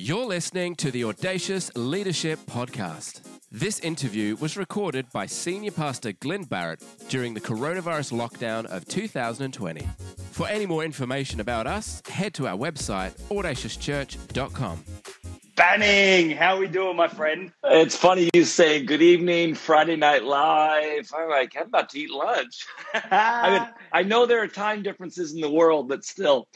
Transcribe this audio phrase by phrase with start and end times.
[0.00, 3.20] You're listening to the Audacious Leadership Podcast.
[3.50, 9.84] This interview was recorded by Senior Pastor Glenn Barrett during the coronavirus lockdown of 2020.
[10.30, 14.84] For any more information about us, head to our website, audaciouschurch.com.
[15.58, 17.50] Banning, how we doing, my friend?
[17.64, 21.10] It's funny you say good evening, Friday Night Live.
[21.12, 22.64] I'm like, I'm about to eat lunch.
[22.94, 26.46] I mean, I know there are time differences in the world, but still,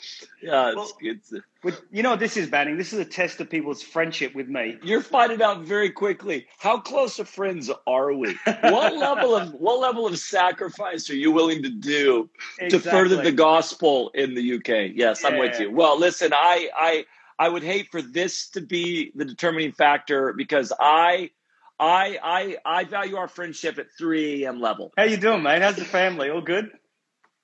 [0.41, 1.32] yeah, it's, it's,
[1.64, 2.79] With- you know this is, Banning?
[2.79, 4.79] This is a test of people's friendship with me.
[4.85, 8.39] you're finding out very quickly how close of friends are we.
[8.45, 12.31] what level of what level of sacrifice are you willing to do
[12.71, 14.93] to further the gospel in the UK?
[14.95, 15.73] Yes, I'm with you.
[15.73, 17.04] Well, listen, I I
[17.39, 21.31] I would hate for this to be the determining factor because I
[21.79, 24.61] I I I value our friendship at 3 a.m.
[24.61, 24.93] level.
[24.96, 25.63] How you doing, man?
[25.63, 26.31] How's the family?
[26.31, 26.71] All good?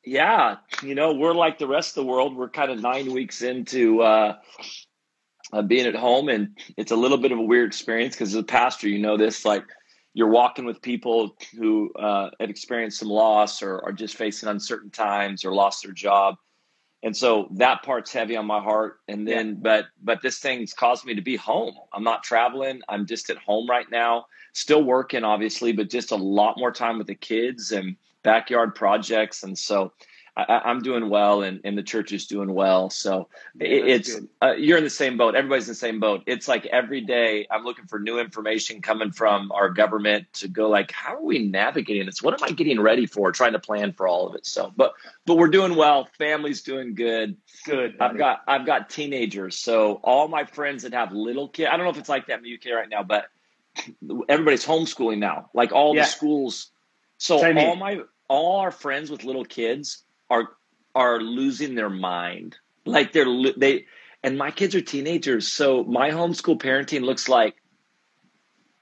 [0.05, 2.37] Yeah, you know, we're like the rest of the world.
[2.37, 4.37] We're kind of nine weeks into uh,
[5.53, 8.41] uh, being at home, and it's a little bit of a weird experience because as
[8.41, 9.65] a pastor, you know this, like
[10.15, 14.91] you're walking with people who uh, have experienced some loss or are just facing uncertain
[14.91, 16.37] times or lost their job.
[17.03, 18.99] And so that part's heavy on my heart.
[19.07, 21.75] And then, but but this thing's caused me to be home.
[21.93, 22.81] I'm not traveling.
[22.89, 24.27] I'm just at home right now.
[24.53, 29.45] Still working, obviously, but just a lot more time with the kids and backyard projects.
[29.45, 29.93] And so
[30.39, 32.91] I, I'm doing well, and, and the church is doing well.
[32.91, 35.35] So Yeah, it- it's uh, you're in the same boat.
[35.35, 36.23] Everybody's in the same boat.
[36.27, 40.69] It's like every day I'm looking for new information coming from our government to go
[40.69, 42.23] like, how are we navigating this?
[42.23, 43.33] What am I getting ready for?
[43.33, 44.47] Trying to plan for all of it.
[44.47, 44.93] So, but
[45.27, 46.09] but we're doing well.
[46.19, 47.37] Family's doing good.
[47.65, 47.97] Good.
[47.99, 49.59] I've got I've got teenagers.
[49.59, 52.39] So all my friends that have little kids, I don't know if it's like that
[52.39, 53.27] in the UK right now, but
[54.29, 55.51] everybody's homeschooling now.
[55.53, 56.03] Like all Yeah.
[56.03, 56.71] the schools.
[57.19, 57.69] So Same here.
[57.69, 60.49] all my all our friends with little kids are
[60.95, 62.57] are losing their mind.
[62.85, 63.27] Like they're
[63.57, 63.87] they
[64.23, 65.49] and my kids are teenagers.
[65.49, 67.57] So my homeschool parenting looks like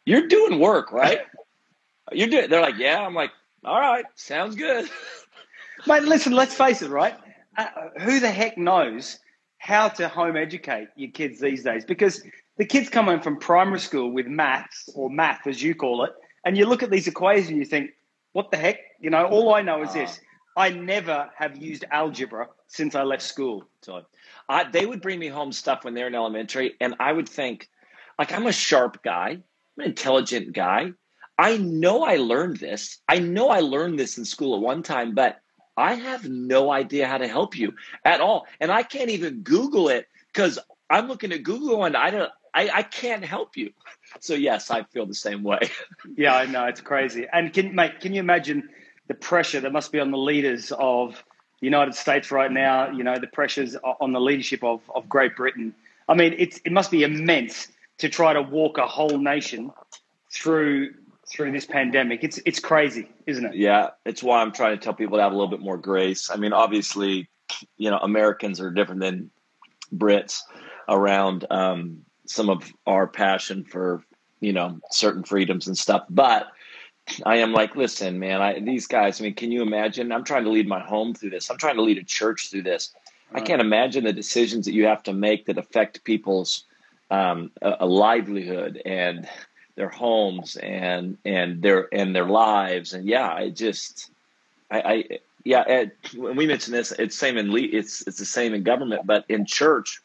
[0.05, 1.21] you're doing work, right?
[2.13, 2.49] You're doing.
[2.49, 3.01] They're like, yeah.
[3.01, 3.33] I'm like,
[3.65, 4.89] all right, sounds good.
[5.89, 7.17] Mate, listen, let's face it, right?
[7.59, 7.67] Uh,
[7.99, 9.19] who the heck knows
[9.59, 11.85] how to home educate your kids these days?
[11.85, 12.23] Because
[12.59, 16.13] the kids come home from primary school with maths or math, as you call it,
[16.45, 17.91] and you look at these equations and you think,
[18.33, 18.79] what the heck?
[19.01, 20.21] You know, all I know is this
[20.57, 23.67] I never have used algebra since I left school.
[23.83, 24.03] So
[24.49, 27.69] I, they would bring me home stuff when they're in elementary, and I would think,
[28.19, 29.45] like, I'm a sharp guy, I'm
[29.79, 30.93] an intelligent guy.
[31.39, 32.99] I know I learned this.
[33.07, 35.39] I know I learned this in school at one time, but
[35.77, 37.75] I have no idea how to help you
[38.07, 38.47] at all.
[38.59, 40.59] And I can't even Google it because
[40.89, 42.31] I'm looking at Google and I don't.
[42.55, 43.73] I, I can't help you.
[44.21, 45.59] So yes, I feel the same way.
[46.17, 47.27] Yeah, I know it's crazy.
[47.31, 48.69] And can mate, can you imagine
[49.09, 51.23] the pressure that must be on the leaders of
[51.61, 52.91] the United States right now?
[52.91, 55.75] You know, the pressures on the leadership of, of Great Britain.
[56.09, 57.69] I mean, it's it must be immense
[57.99, 59.73] to try to walk a whole nation
[60.33, 60.95] through
[61.29, 62.23] through this pandemic.
[62.23, 63.55] It's it's crazy, isn't it?
[63.55, 66.31] Yeah, it's why I'm trying to tell people to have a little bit more grace.
[66.31, 67.29] I mean, obviously,
[67.77, 69.31] you know, Americans are different than
[69.95, 70.41] Brits
[70.89, 74.05] around um, some of our passion for,
[74.41, 76.05] you know, certain freedoms and stuff.
[76.09, 76.47] But
[77.25, 80.13] I am like, listen, man, I, these guys, I mean, can you imagine?
[80.13, 81.51] I'm trying to lead my home through this.
[81.51, 82.95] I'm trying to lead a church through this.
[83.33, 86.65] I can't imagine the decisions that you have to make that affect people's
[87.11, 89.29] um, a, a livelihood and
[89.75, 94.11] their homes and and their and their lives and yeah I just
[94.71, 95.05] I, I
[95.45, 98.63] yeah Ed, when we mentioned this it's same in le- it's it's the same in
[98.63, 100.01] government but in church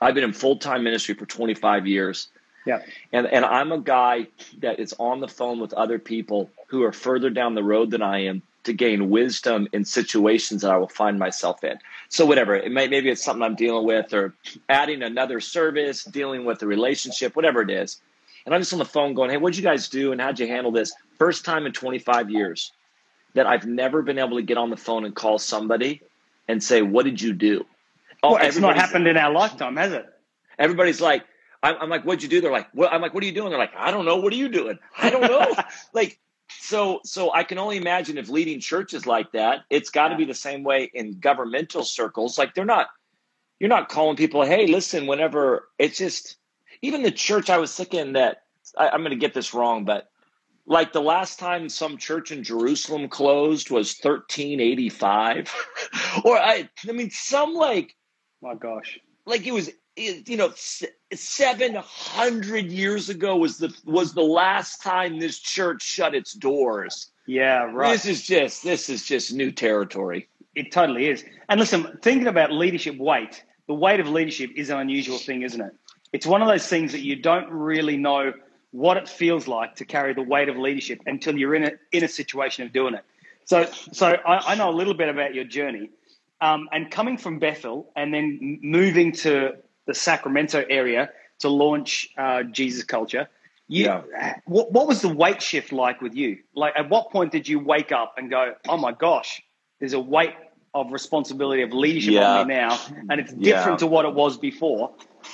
[0.00, 2.28] I've been in full time ministry for 25 years
[2.64, 2.82] Yeah.
[3.12, 4.28] and and I'm a guy
[4.60, 8.02] that is on the phone with other people who are further down the road than
[8.02, 11.78] I am to gain wisdom in situations that I will find myself in.
[12.08, 14.34] So whatever, it may maybe it's something I'm dealing with or
[14.68, 18.00] adding another service, dealing with a relationship, whatever it is.
[18.46, 20.46] And I'm just on the phone going, "Hey, what'd you guys do and how'd you
[20.46, 22.72] handle this?" First time in 25 years
[23.34, 26.02] that I've never been able to get on the phone and call somebody
[26.48, 27.66] and say, "What did you do?"
[28.22, 30.06] Oh, Well, it's not happened in our lifetime, has it?
[30.58, 31.24] Everybody's like,
[31.62, 32.40] I'm, I'm like, what'd you do?
[32.40, 32.92] They're like, what?
[32.92, 33.50] I'm like, what are you doing?
[33.50, 34.16] They're like, I don't know.
[34.16, 34.78] What are you doing?
[34.98, 35.54] I don't know.
[35.92, 36.18] like,
[36.48, 40.18] so, so I can only imagine if leading churches like that, it's got to Yeah.
[40.18, 42.36] be the same way in governmental circles.
[42.38, 42.88] Like, they're not,
[43.60, 46.36] you're not calling people, hey, listen, whenever it's just,
[46.82, 48.42] even the church I was thinking that,
[48.76, 50.08] I, I'm going to get this wrong, but
[50.66, 55.52] like the last time some church in Jerusalem closed was 1385.
[56.24, 57.96] or I, I mean, some like,
[58.40, 58.98] My gosh.
[59.26, 65.38] like it was you know 700 years ago was the was the last time this
[65.38, 67.92] church shut its doors Yeah, right.
[67.92, 71.24] this is just this is just new territory It totally is.
[71.48, 75.60] And listen, thinking about leadership weight, the weight of leadership is an unusual thing, isn't
[75.60, 75.72] it?
[76.12, 78.32] It's one of those things that you don't really know
[78.70, 82.04] what it feels like to carry the weight of leadership until you're in a in
[82.04, 83.04] a situation of doing it.
[83.44, 85.90] So, so I, I know a little bit about your journey,
[86.40, 89.52] um, and coming from Bethel and then moving to
[89.86, 93.28] the Sacramento area to launch uh, Jesus Culture.
[93.68, 94.34] You, yeah.
[94.44, 96.38] what, what was the weight shift like with you?
[96.54, 99.42] Like, at what point did you wake up and go, "Oh my gosh,
[99.80, 100.34] there's a weight
[100.74, 102.40] of responsibility of leadership yeah.
[102.40, 103.76] on me now, and it's different yeah.
[103.76, 104.92] to what it was before"?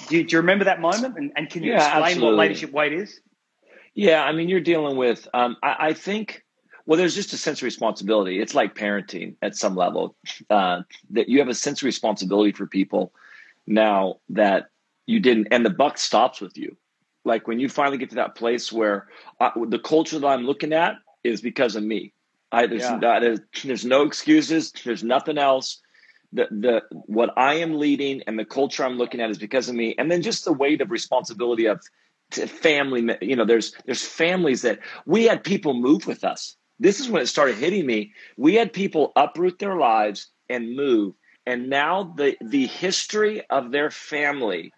[0.08, 1.16] Do you, do you remember that moment?
[1.16, 2.36] And, and can you explain absolutely.
[2.36, 3.20] what leadership weight is?
[3.94, 5.26] Yeah, I mean, you're dealing with.
[5.34, 6.44] Um, I, I, think.
[6.86, 8.40] Well, there's just a sense of responsibility.
[8.40, 10.14] It's like parenting at some level.
[10.48, 13.12] Uh, that you have a sense of responsibility for people
[13.68, 14.66] now that
[15.06, 16.76] you didn't, and the buck stops with you.
[17.24, 19.08] Like when you finally get to that place where
[19.40, 22.12] I, uh, the culture that I'm looking at is because of me.
[22.50, 22.96] I, there's, yeah.
[22.96, 24.72] uh, there's, there's no excuses.
[24.84, 25.80] There's nothing else.
[26.32, 29.74] The the what I am leading and the culture I'm looking at is because of
[29.74, 31.80] me, and then just the weight of responsibility of
[32.32, 37.00] to family you know there's there's families that we had people move with us this
[37.00, 41.14] is when it started hitting me we had people uproot their lives and move
[41.48, 44.70] and now the the history of their family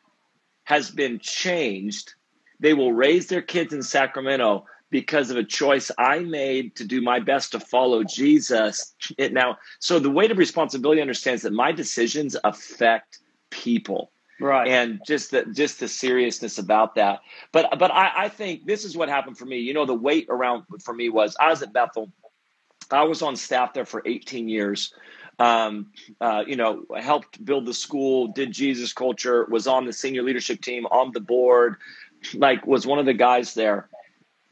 [0.65, 2.15] has been changed.
[2.61, 7.01] They will raise their kids in sacramento because of a choice i made to do
[7.01, 8.95] my best to follow jesus.
[9.19, 13.19] It now so the weight of responsibility understands that my decisions affect
[13.51, 14.13] people.
[14.41, 14.69] Right.
[14.69, 17.21] And just the just the seriousness about that.
[17.51, 19.59] But but I, I think this is what happened for me.
[19.59, 22.13] You know the weight around for me was i was at bethel.
[22.93, 24.93] I was on staff there for 18 years
[25.41, 25.91] um,
[26.21, 30.61] uh, you know helped build the school did jesus culture was on the senior leadership
[30.61, 31.77] team on the board
[32.35, 33.89] like was one of the guys there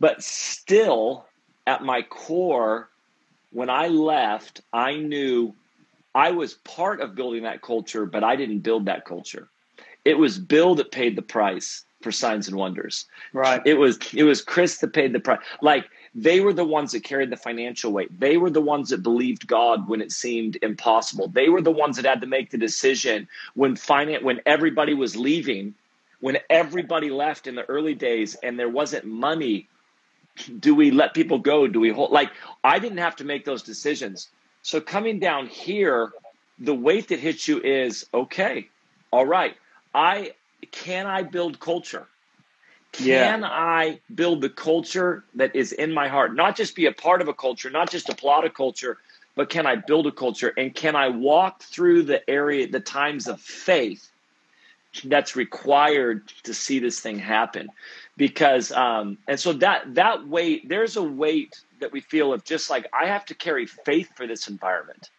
[0.00, 1.26] but still
[1.66, 2.88] at my core
[3.52, 5.54] when i left i knew
[6.14, 9.48] I was part of building that culture, but I didn't build that culture.
[10.04, 13.06] It was Bill that paid the price for signs and wonders.
[13.32, 13.62] Right.
[13.64, 15.40] It was it was Chris that paid the price.
[15.62, 15.84] Like
[16.22, 18.18] they were the ones that carried the financial weight.
[18.18, 21.28] They were the ones that believed God when it seemed impossible.
[21.28, 25.14] They were the ones that had to make the decision when finance when everybody was
[25.14, 25.74] leaving,
[26.20, 29.68] when everybody left in the early days and there wasn't money.
[30.58, 31.68] Do we let people go?
[31.68, 32.30] Do we hold like
[32.64, 34.28] I didn't have to make those decisions.
[34.62, 36.10] So coming down here,
[36.58, 38.68] the weight that hits you is okay,
[39.12, 39.56] all right.
[39.94, 40.32] I
[40.72, 42.08] can I build culture?
[42.92, 43.48] Can yeah.
[43.48, 46.34] I build the culture that is in my heart?
[46.34, 48.98] Not just be a part of a culture, not just applaud a culture,
[49.34, 50.52] but can I build a culture?
[50.56, 54.10] And can I walk through the area, the times of faith
[55.04, 57.68] that's required to see this thing happen?
[58.16, 62.68] Because um, and so that that weight, there's a weight that we feel of just
[62.70, 65.10] like I have to carry faith for this environment.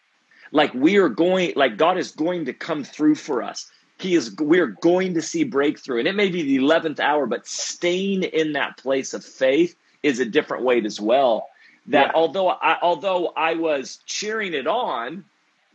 [0.52, 3.70] Like we are going, like God is going to come through for us
[4.00, 5.98] he is we're going to see breakthrough.
[5.98, 10.18] And it may be the 11th hour but staying in that place of faith is
[10.20, 11.48] a different weight as well.
[11.86, 12.12] That yeah.
[12.14, 15.24] although I, although I was cheering it on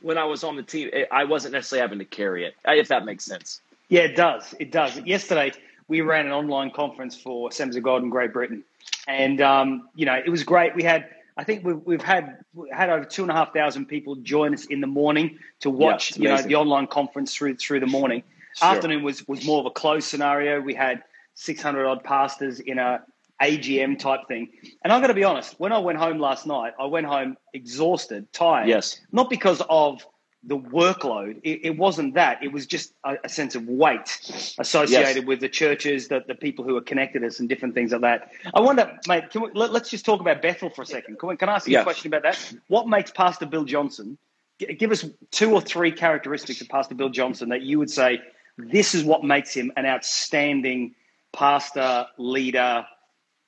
[0.01, 3.05] when I was on the team I wasn't necessarily having to carry it if that
[3.05, 3.61] makes sense.
[3.89, 4.53] Yeah it does.
[4.59, 4.99] It does.
[5.01, 5.53] Yesterday
[5.87, 8.63] we ran an online conference for Assemblies of God in Great Britain.
[9.07, 10.75] And um, you know it was great.
[10.75, 12.37] We had I think we've, we've had
[12.71, 16.17] had over two and a half thousand people join us in the morning to watch,
[16.17, 18.23] yeah, you know, the online conference through through the morning.
[18.55, 18.69] Sure.
[18.69, 20.61] Afternoon was was more of a closed scenario.
[20.61, 23.03] We had six hundred odd pastors in a
[23.41, 24.49] AGM type thing.
[24.83, 27.35] And I'm going to be honest, when I went home last night, I went home
[27.53, 28.69] exhausted, tired.
[28.69, 29.01] Yes.
[29.11, 30.05] Not because of
[30.47, 31.39] the workload.
[31.43, 32.43] It, it, wasn't that.
[32.43, 34.19] It was just a, a sense of weight
[34.59, 35.25] associated yes.
[35.25, 38.31] with the churches, the, the people who are connected us, and different things like that.
[38.53, 39.31] I wonder, mate.
[39.31, 41.19] Can we, let, us just talk about Bethel for a second.
[41.19, 41.81] Can, we, can I ask you yes.
[41.81, 42.53] a question about that?
[42.67, 44.17] What makes Pastor Bill Johnson?
[44.59, 48.21] Give us two or three characteristics of Pastor Bill Johnson that you would say
[48.57, 50.95] this is what makes him an outstanding
[51.33, 52.85] pastor, leader,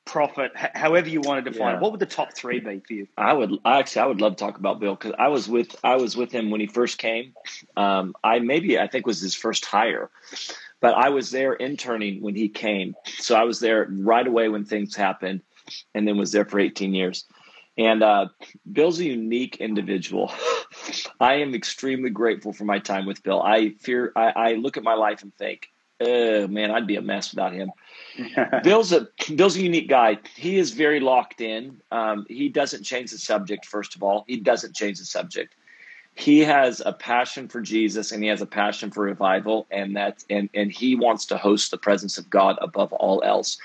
[0.08, 1.78] prophet, however you want to define yeah.
[1.78, 1.82] it.
[1.82, 3.08] What would the top three be for you?
[3.18, 5.98] I would actually, I would love to talk about Bill because I was with I
[5.98, 7.34] was with him when he first came.
[7.76, 10.10] Um, I maybe I think was his first hire,
[10.80, 14.66] but I was there interning when he came, so I was there right away when
[14.66, 15.42] things happened,
[15.94, 17.26] and then was there for 18 years.
[17.78, 18.30] And uh,
[18.72, 20.34] Bill's a unique individual.
[21.20, 23.42] I am extremely grateful for my time with Bill.
[23.42, 25.70] I fear I, I look at my life and think,
[26.02, 27.72] oh, man, I'd be a mess without him.
[28.64, 30.18] Bill's a Bill's a unique guy.
[30.36, 31.82] He is very locked in.
[31.92, 33.66] Um, he doesn't change the subject.
[33.66, 35.54] First of all, he doesn't change the subject.
[36.16, 40.24] He has a passion for Jesus and he has a passion for revival, and that
[40.30, 43.58] and and he wants to host the presence of God above all else.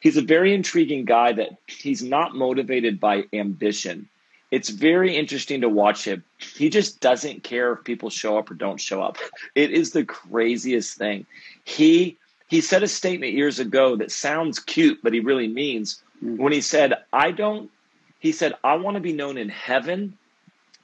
[0.00, 4.08] He's a very intriguing guy that he's not motivated by ambition.
[4.50, 6.24] It's very interesting to watch him.
[6.38, 9.16] He just doesn't care if people show up or don't show up.
[9.54, 11.24] It is the craziest thing.
[11.64, 12.18] He
[12.52, 16.36] he said a statement years ago that sounds cute, but he really means mm.
[16.36, 17.70] when he said, I don't,
[18.18, 20.18] he said, I want to be known in heaven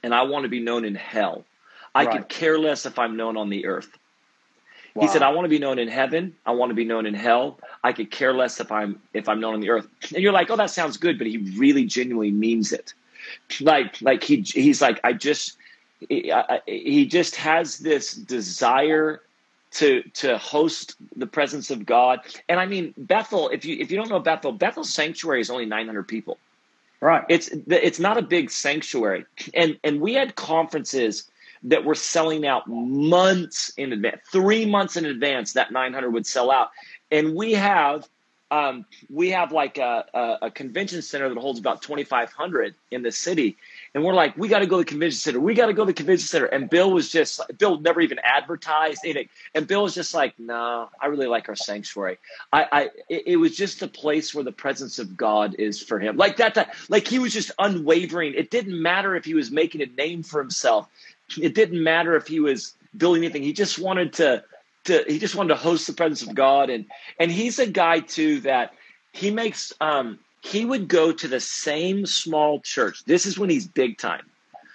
[0.01, 1.45] and I want to be known in hell.
[1.93, 2.17] I right.
[2.17, 3.87] could care less if I'm known on the earth.
[4.95, 5.03] Wow.
[5.03, 6.35] He said, I want to be known in heaven.
[6.43, 7.59] I want to be known in hell.
[7.83, 9.87] I could care less if I'm if I'm known on the earth.
[10.11, 12.95] And you're like, oh, that sounds good, but he really genuinely means it.
[13.61, 15.55] Like like he he's like, I just
[16.09, 19.21] he, I, he just has this desire
[19.71, 22.19] to to host the presence of God.
[22.47, 25.65] And I mean Bethel, if you if you don't know Bethel, Bethel sanctuary is only
[25.65, 26.37] 900 people.
[27.01, 27.23] Right.
[27.29, 29.25] It's it's not a big sanctuary.
[29.53, 31.29] And and we had conferences
[31.63, 34.21] that were selling out months in advance.
[34.31, 36.69] 3 months in advance that 900 would sell out.
[37.11, 38.07] And we have
[38.51, 43.11] um, we have like a, a, a, convention center that holds about 2,500 in the
[43.11, 43.57] city.
[43.93, 45.39] And we're like, we got to go to the convention center.
[45.39, 46.45] We got to go to the convention center.
[46.45, 49.29] And Bill was just, Bill never even advertised anything.
[49.55, 52.17] And Bill was just like, no, I really like our sanctuary.
[52.53, 55.99] I, I, it, it was just a place where the presence of God is for
[55.99, 56.17] him.
[56.17, 58.33] Like that, that, like he was just unwavering.
[58.35, 60.87] It didn't matter if he was making a name for himself.
[61.39, 63.43] It didn't matter if he was building anything.
[63.43, 64.43] He just wanted to,
[64.85, 66.85] to he just wanted to host the presence of God and
[67.19, 68.73] and he's a guy too that
[69.11, 73.03] he makes um he would go to the same small church.
[73.05, 74.25] This is when he's big time.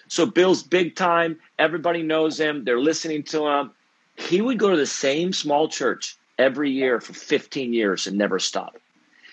[0.08, 3.70] So Bill's big time, everybody knows him, they're listening to him.
[4.16, 8.38] He would go to the same small church every year for 15 years and never
[8.38, 8.76] stop.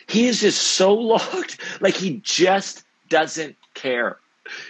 [0.07, 4.17] He is just so locked, like he just doesn't care.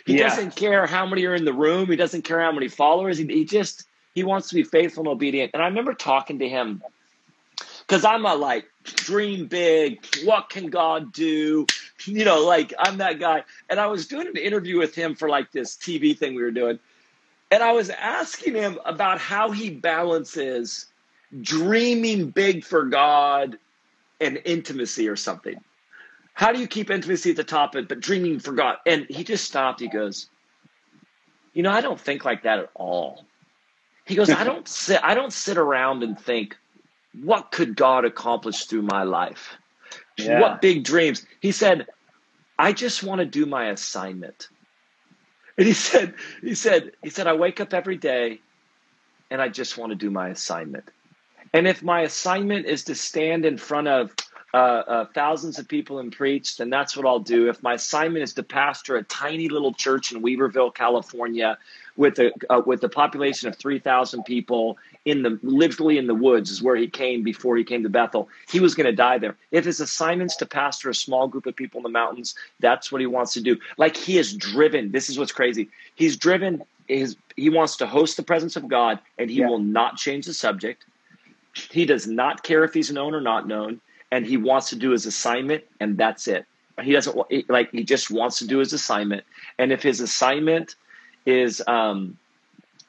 [0.05, 0.29] He yeah.
[0.29, 1.87] doesn't care how many are in the room.
[1.87, 3.17] He doesn't care how many followers.
[3.17, 5.51] He, he just he wants to be faithful and obedient.
[5.53, 6.83] And I remember talking to him
[7.91, 9.99] because I'm a like dream big.
[10.23, 11.65] What can God do?
[12.05, 13.43] You know, like I'm that guy.
[13.69, 16.51] And I was doing an interview with him for like this TV thing we were
[16.51, 16.79] doing.
[17.51, 20.85] And I was asking him about how he balances
[21.41, 23.57] dreaming big for God
[24.21, 25.59] and intimacy or something.
[26.33, 28.77] How do you keep intimacy at the top, of but dreaming for God?
[28.85, 29.81] And he just stopped.
[29.81, 30.29] He goes,
[31.53, 33.25] You know, I don't think like that at all.
[34.05, 36.55] He goes, I don't sit I don't sit around and think,
[37.13, 39.57] what could God accomplish through my life?
[40.17, 40.39] Yeah.
[40.39, 41.25] What big dreams?
[41.41, 41.87] He said,
[42.57, 44.47] I just want to do my assignment.
[45.57, 48.39] And he said, he said, he said, I wake up every day
[49.29, 50.85] and I just want to do my assignment.
[51.53, 54.13] And if my assignment is to stand in front of
[54.53, 57.49] uh, uh, thousands of people and preach, then that's what I'll do.
[57.49, 61.57] If my assignment is to pastor a tiny little church in Weaverville, California,
[61.97, 66.15] with a uh, with a population of three thousand people in the literally in the
[66.15, 68.29] woods is where he came before he came to Bethel.
[68.49, 69.35] He was going to die there.
[69.51, 73.01] If his assignment's to pastor a small group of people in the mountains, that's what
[73.01, 73.57] he wants to do.
[73.77, 74.91] Like he is driven.
[74.91, 75.69] This is what's crazy.
[75.95, 76.63] He's driven.
[76.87, 79.47] His he wants to host the presence of God, and he yeah.
[79.47, 80.85] will not change the subject.
[81.53, 83.81] He does not care if he's known or not known
[84.11, 86.45] and he wants to do his assignment and that's it
[86.81, 87.17] he doesn't
[87.49, 89.23] like he just wants to do his assignment
[89.57, 90.75] and if his assignment
[91.25, 92.17] is um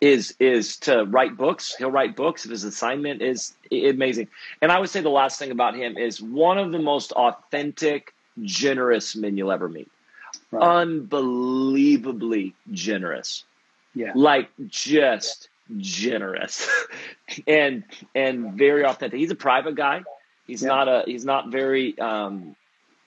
[0.01, 4.29] is is to write books he'll write books his assignment is amazing
[4.61, 8.15] and i would say the last thing about him is one of the most authentic
[8.43, 9.91] generous men you'll ever meet
[10.51, 10.63] right.
[10.63, 13.45] unbelievably generous
[13.95, 15.49] yeah like just
[15.79, 16.69] generous
[17.47, 17.85] and
[18.15, 20.03] and very authentic he's a private guy
[20.47, 20.69] He's yeah.
[20.69, 21.03] not a.
[21.07, 21.99] He's not very.
[21.99, 22.57] Um,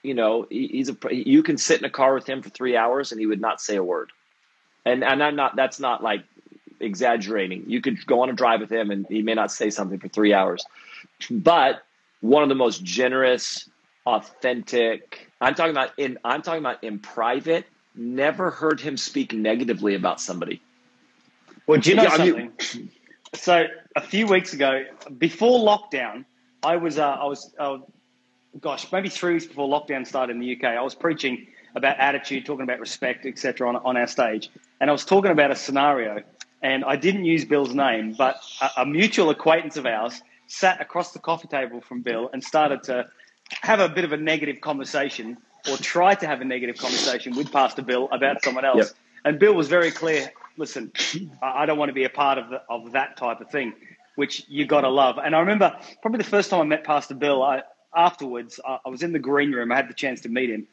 [0.02, 0.96] you know, he, he's a.
[1.10, 3.60] You can sit in a car with him for three hours and he would not
[3.60, 4.10] say a word.
[4.86, 5.56] And and I'm not.
[5.56, 6.24] That's not like
[6.80, 7.64] exaggerating.
[7.68, 10.08] You could go on a drive with him and he may not say something for
[10.08, 10.64] three hours.
[11.30, 11.82] But
[12.20, 13.68] one of the most generous,
[14.06, 15.28] authentic.
[15.40, 16.18] I'm talking about in.
[16.24, 17.66] I'm talking about in private.
[17.96, 20.62] Never heard him speak negatively about somebody.
[21.66, 22.34] Well, do you know yeah, something?
[22.34, 22.90] I mean,
[23.34, 23.66] so
[23.96, 24.84] a few weeks ago,
[25.18, 26.24] before lockdown,
[26.62, 27.78] I was, uh, I was, uh,
[28.60, 30.64] gosh, maybe three weeks before lockdown started in the UK.
[30.64, 33.68] I was preaching about attitude, talking about respect, etc.
[33.68, 36.22] On, on our stage, and I was talking about a scenario,
[36.62, 41.12] and I didn't use Bill's name, but a, a mutual acquaintance of ours sat across
[41.12, 43.06] the coffee table from Bill and started to
[43.62, 45.36] have a bit of a negative conversation
[45.70, 48.78] or try to have a negative conversation with Pastor Bill about someone else.
[48.78, 48.88] Yep.
[49.24, 50.32] And Bill was very clear.
[50.56, 50.92] Listen,
[51.42, 53.74] I don't want to be a part of the, of that type of thing
[54.16, 55.18] which you got to love.
[55.22, 57.62] And I remember probably the first time I met Pastor Bill, I,
[57.94, 59.70] afterwards, I, I, was in the green room.
[59.70, 60.66] I had the chance to meet him.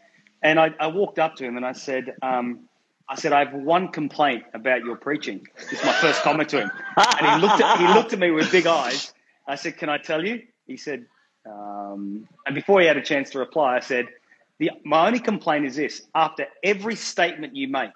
[0.44, 2.68] And I, I walked up to him and I said, um,
[3.08, 5.48] I said, I have one complaint about your preaching.
[5.72, 6.72] It's my first comment to him.
[6.98, 9.14] And he looked at, he looked at me with big eyes.
[9.48, 10.42] I said, Can I tell you?
[10.68, 11.06] He said,
[11.46, 14.08] um, and before he had a chance to reply, I said,
[14.60, 17.92] the, My only complaint is this after every statement you make,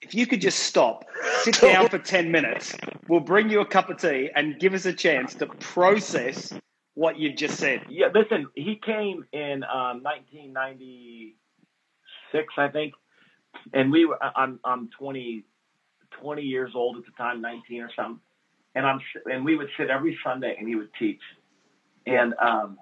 [0.00, 1.04] if you could just stop,
[1.42, 2.76] sit down for 10 minutes,
[3.08, 6.52] we'll bring you a cup of tea and give us a chance to process
[6.94, 7.82] what you've just said.
[7.88, 10.02] Yeah, listen, he came in um,
[12.32, 12.94] 1996, I think,
[13.72, 14.18] and we were.
[14.22, 15.44] I'm I'm 20,
[16.20, 18.20] 20 years old at the time, 19 or something,
[18.74, 21.20] and I'm and we would sit every Sunday and he would teach,
[22.06, 22.78] and um,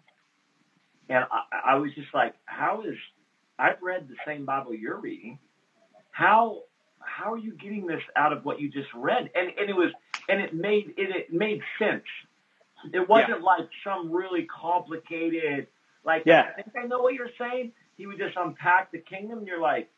[1.08, 2.96] and I, I was just like, how is
[3.58, 5.38] I've read the same Bible you're reading,
[6.10, 6.62] how
[7.00, 9.30] how are you getting this out of what you just read?
[9.34, 9.92] And and it was
[10.28, 12.04] and it made it, it made sense.
[12.92, 13.44] It wasn't yeah.
[13.44, 15.68] like some really complicated
[16.04, 16.50] like yeah.
[16.56, 17.72] I think I know what you're saying.
[17.96, 19.90] He would just unpack the kingdom and you're like,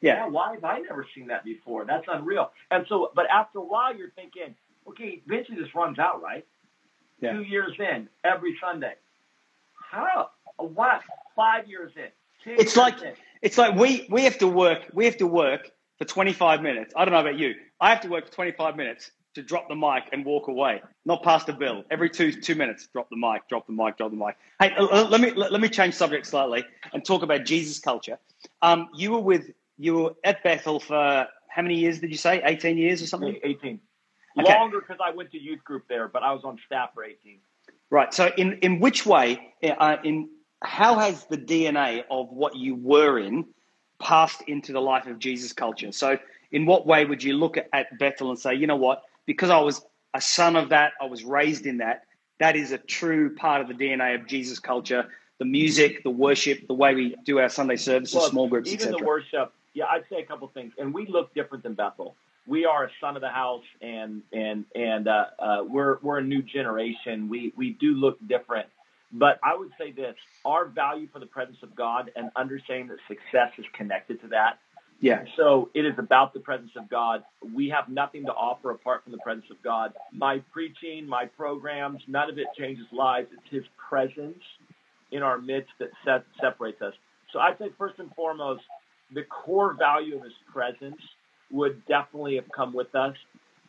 [0.00, 0.24] yeah.
[0.24, 1.84] yeah, why have I never seen that before?
[1.84, 2.52] That's unreal.
[2.70, 4.54] And so but after a while you're thinking,
[4.88, 6.46] okay, eventually this runs out, right?
[7.20, 7.32] Yeah.
[7.32, 8.94] Two years in, every Sunday.
[9.90, 11.02] How what?
[11.36, 12.08] Five years in.
[12.46, 13.12] It's like in.
[13.42, 16.94] it's like we we have to work we have to work for 25 minutes.
[16.96, 17.54] I don't know about you.
[17.80, 21.22] I have to work for 25 minutes to drop the mic and walk away, not
[21.22, 21.84] pass the bill.
[21.90, 24.36] Every two two minutes, drop the mic, drop the mic, drop the mic.
[24.58, 28.18] Hey, uh, let me let, me change subject slightly and talk about Jesus culture.
[28.62, 32.40] Um, you were with you were at Bethel for how many years did you say?
[32.44, 33.38] 18 years or something?
[33.42, 33.80] 18.
[34.38, 34.54] Okay.
[34.54, 37.38] Longer because I went to youth group there, but I was on staff for 18.
[37.90, 38.14] Right.
[38.14, 40.28] So, in in which way, uh, in
[40.62, 43.46] how has the DNA of what you were in
[44.00, 45.92] passed into the life of Jesus culture.
[45.92, 46.18] So,
[46.52, 49.60] in what way would you look at Bethel and say, you know what, because I
[49.60, 49.80] was
[50.12, 52.02] a son of that, I was raised in that,
[52.40, 55.06] that is a true part of the DNA of Jesus culture,
[55.38, 58.90] the music, the worship, the way we do our Sunday services, well, small groups, even
[58.90, 59.52] the worship.
[59.72, 62.16] Yeah, I'd say a couple things, and we look different than Bethel.
[62.48, 66.24] We are a son of the house, and and and uh, uh, we're we're a
[66.24, 67.28] new generation.
[67.28, 68.66] We we do look different
[69.12, 72.98] but I would say this our value for the presence of God and understanding that
[73.08, 74.58] success is connected to that.
[75.00, 75.24] Yeah.
[75.36, 77.24] So it is about the presence of God.
[77.54, 79.94] We have nothing to offer apart from the presence of God.
[80.12, 83.28] My preaching, my programs, none of it changes lives.
[83.32, 84.38] It's His presence
[85.10, 86.94] in our midst that set, separates us.
[87.32, 88.62] So I'd say first and foremost,
[89.14, 91.00] the core value of His presence
[91.50, 93.16] would definitely have come with us.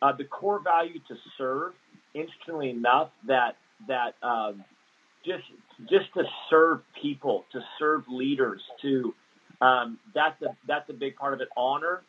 [0.02, 1.72] Uh, the core value to serve,
[2.14, 3.56] interestingly enough, that
[3.88, 4.64] that um,
[5.24, 5.44] just
[5.88, 9.14] just to serve people, to serve leaders, to
[9.62, 11.48] um, that's a that's a big part of it.
[11.56, 12.02] Honor.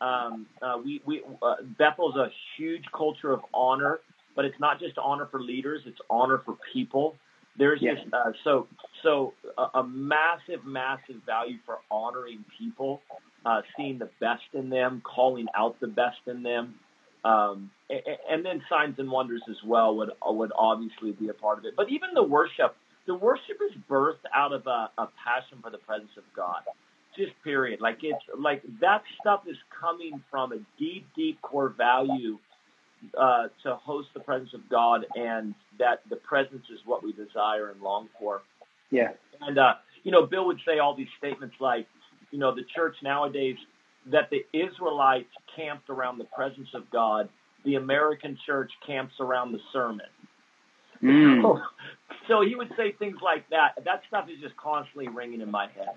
[0.00, 4.00] Um, uh, we we uh, Bethel's a huge culture of honor,
[4.34, 7.14] but it's not just honor for leaders; it's honor for people.
[7.56, 7.94] There's yeah.
[7.94, 8.66] just uh, so
[9.02, 13.00] so a, a, massive massive value for honoring people,
[13.46, 16.74] uh, seeing the best in them, calling out the best in them.
[17.24, 17.70] Um,
[18.28, 21.74] and then signs and wonders as well would would obviously be a part of it.
[21.76, 25.78] But even the worship, the worship is birthed out of a, a passion for the
[25.78, 26.60] presence of God.
[27.16, 27.80] Just period.
[27.80, 32.38] Like it's like that stuff is coming from a deep, deep core value
[33.18, 37.70] uh, to host the presence of God, and that the presence is what we desire
[37.70, 38.42] and long for.
[38.90, 39.12] Yeah.
[39.40, 39.74] And uh,
[40.04, 41.86] you know, Bill would say all these statements like,
[42.30, 43.56] you know, the church nowadays
[44.12, 47.28] that the Israelites camped around the presence of God,
[47.64, 50.06] the American church camps around the sermon.
[51.02, 51.42] Mm.
[51.42, 51.60] So,
[52.28, 53.72] so he would say things like that.
[53.84, 55.96] That stuff is just constantly ringing in my head.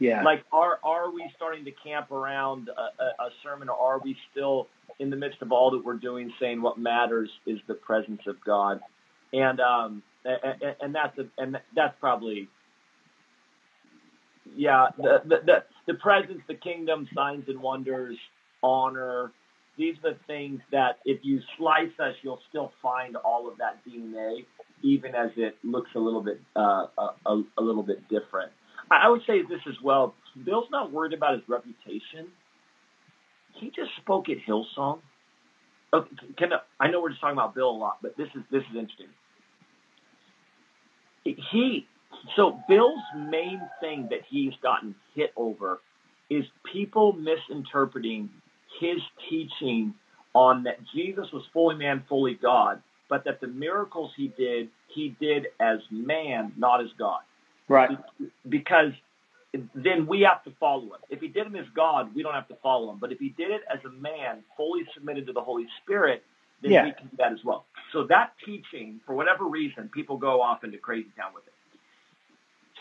[0.00, 0.22] Yeah.
[0.24, 4.66] Like, are are we starting to camp around a, a, sermon, or are we still
[4.98, 8.36] in the midst of all that we're doing, saying what matters is the presence of
[8.44, 8.80] God?
[9.32, 12.48] And um, and, and that's a, and that's probably
[14.56, 18.16] yeah, the, the, the, the presence, the kingdom, signs and wonders,
[18.62, 19.32] honor.
[19.76, 23.78] These are the things that if you slice us, you'll still find all of that
[23.86, 24.44] DNA,
[24.82, 26.86] even as it looks a little bit uh,
[27.26, 28.52] a, a, little bit different.
[28.90, 30.14] I would say this as well.
[30.44, 32.28] Bill's not worried about his reputation.
[33.54, 35.00] He just spoke at Hillsong.
[35.92, 38.62] Okay, can, I know we're just talking about Bill a lot, but this is this
[38.70, 39.08] is interesting.
[41.24, 41.86] He
[42.36, 45.80] so Bill's main thing that he's gotten hit over
[46.28, 48.30] is people misinterpreting
[48.80, 48.98] his
[49.28, 49.94] teaching
[50.34, 55.16] on that Jesus was fully man, fully God, but that the miracles he did, he
[55.20, 57.20] did as man, not as God.
[57.70, 57.90] Right.
[58.48, 58.92] Because
[59.74, 61.00] then we have to follow him.
[61.08, 62.98] If he did him as God, we don't have to follow him.
[62.98, 66.22] But if he did it as a man, fully submitted to the Holy Spirit,
[66.62, 66.84] then yeah.
[66.84, 67.64] we can do that as well.
[67.92, 71.54] So that teaching, for whatever reason, people go off into crazy town with it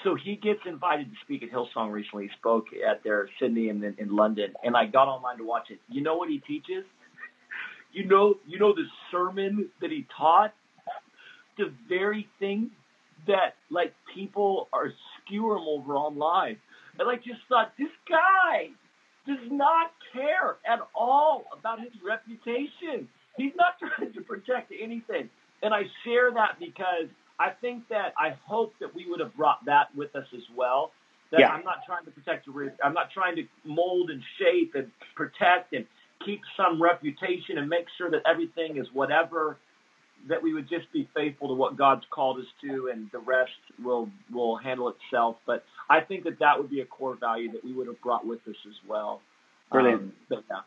[0.04, 2.28] so he gets invited to speak at Hillsong recently.
[2.28, 5.69] He spoke at their Sydney and then in London, and I got online to watch
[5.69, 5.80] it.
[5.89, 6.86] You know what he teaches?
[7.91, 10.54] You know, you know the sermon that he taught.
[11.58, 12.71] The very thing
[13.27, 14.91] that like people are
[15.27, 16.58] skewering over online,
[16.97, 18.69] and like just thought this guy
[19.27, 23.08] does not care at all about his reputation.
[23.38, 25.29] He's not trying to protect anything,
[25.62, 27.08] and I share that because
[27.39, 30.91] I think that I hope that we would have brought that with us as well.
[31.32, 31.49] That Yeah.
[31.49, 34.91] I'm not trying to protect a re- I'm not trying to mold and shape and
[35.15, 35.86] protect and
[36.25, 39.58] keep some reputation and make sure that everything is whatever.
[40.27, 43.51] That we would just be faithful to what God's called us to, and the rest
[43.84, 45.38] will will handle itself.
[45.45, 48.25] But I think that that would be a core value that we would have brought
[48.25, 49.21] with us as well.
[49.71, 50.01] Brilliant.
[50.01, 50.62] Um, but yeah.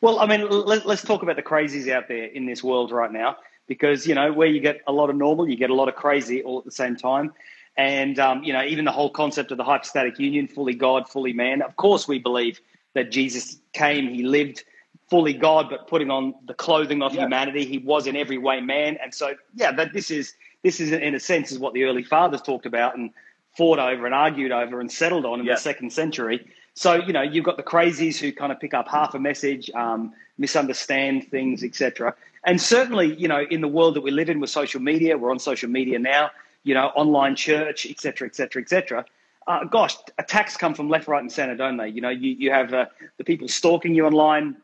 [0.00, 3.12] Well, I mean, let, let's talk about the crazies out there in this world right
[3.12, 5.88] now, because you know where you get a lot of normal, you get a lot
[5.88, 7.32] of crazy all at the same time,
[7.76, 11.32] and um, you know even the whole concept of the hypostatic union, fully God, fully
[11.32, 11.62] man.
[11.62, 12.60] Of course, we believe
[12.94, 14.64] that Jesus came, he lived
[15.10, 17.22] fully God, but putting on the clothing of Yeah.
[17.22, 17.64] humanity.
[17.64, 21.14] He was in every way man, and so yeah, that this is this is in
[21.14, 23.10] a sense is what the early fathers talked about and
[23.56, 25.54] fought over and argued over and settled on in Yeah.
[25.54, 26.46] the second century.
[26.74, 29.70] So you know you've got the crazies who kind of pick up half a message,
[29.74, 32.14] um, misunderstand things, etc.
[32.44, 35.30] And certainly, you know, in the world that we live in with social media, we're
[35.30, 36.30] on social media now.
[36.64, 39.04] You know, online church, etc., etc., etc.
[39.48, 41.88] Uh, gosh, attacks come from left, right, and center, don't they?
[41.88, 42.86] You know, you you have uh,
[43.16, 44.56] the people stalking you online,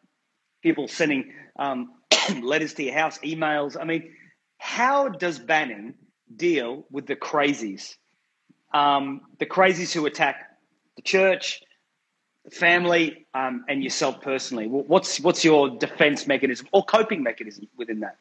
[0.68, 1.92] people sending um,
[2.42, 3.76] letters to your house, emails.
[3.81, 4.11] I mean,
[4.59, 5.94] how does Banning
[6.35, 7.96] deal with the crazies?
[8.74, 10.37] Um, the crazies who attack
[10.96, 11.62] the church,
[12.44, 14.66] the family, um, and yourself personally.
[14.66, 18.18] What's what's your defense mechanism or coping mechanism within that?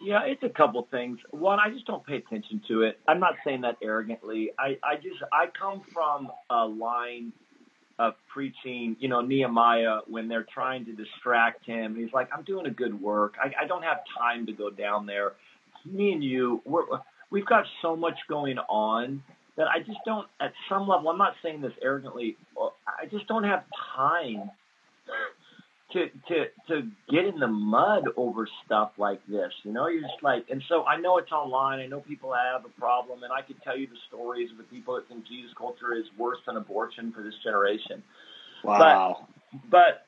[0.00, 1.18] Yeah, it's a couple things.
[1.30, 3.00] One, I just don't pay attention to it.
[3.08, 4.52] I'm not saying that arrogantly.
[4.58, 7.32] I, I just I come from a line
[7.98, 11.96] of preaching, you know, Nehemiah when they're trying to distract him.
[11.96, 13.34] He's like, I'm doing a good work.
[13.42, 15.32] I, I don't have time to go down there.
[15.84, 16.84] Me and you, we're
[17.30, 19.22] we've got so much going on
[19.56, 22.36] that I just don't at some level I'm not saying this arrogantly,
[22.86, 23.64] I just don't have
[23.96, 24.50] time
[25.92, 29.52] to to to get in the mud over stuff like this.
[29.62, 31.80] You know, you're just like, and so I know it's online.
[31.80, 34.64] I know people have a problem, and I could tell you the stories of the
[34.64, 38.02] people that think Jesus culture is worse than abortion for this generation.
[38.62, 39.28] Wow.
[39.70, 40.06] But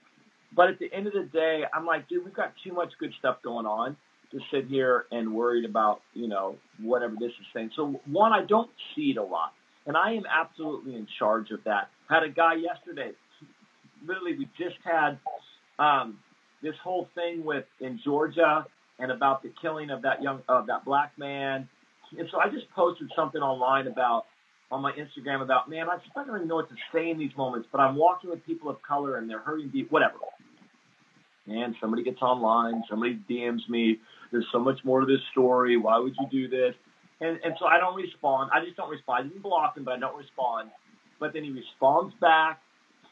[0.55, 3.12] but at the end of the day, I'm like, dude, we've got too much good
[3.19, 3.97] stuff going on
[4.33, 7.71] to sit here and worried about, you know, whatever this is saying.
[7.75, 9.53] So one, I don't see it a lot.
[9.87, 11.88] And I am absolutely in charge of that.
[12.09, 13.12] Had a guy yesterday,
[14.07, 15.19] literally we just had
[15.81, 16.19] um,
[16.62, 18.66] this whole thing with in Georgia
[18.99, 21.69] and about the killing of that young of that black man.
[22.16, 24.27] And so I just posted something online about
[24.71, 27.19] on my Instagram about, man, I just I don't even know what to say in
[27.19, 30.16] these moments, but I'm walking with people of color and they're hurting deep, whatever.
[31.47, 33.99] And somebody gets online, somebody DMs me,
[34.31, 35.77] there's so much more to this story.
[35.77, 36.75] Why would you do this?
[37.21, 38.51] And, and so I don't respond.
[38.55, 39.25] I just don't respond.
[39.25, 40.71] I didn't block him, but I don't respond.
[41.19, 42.61] But then he responds back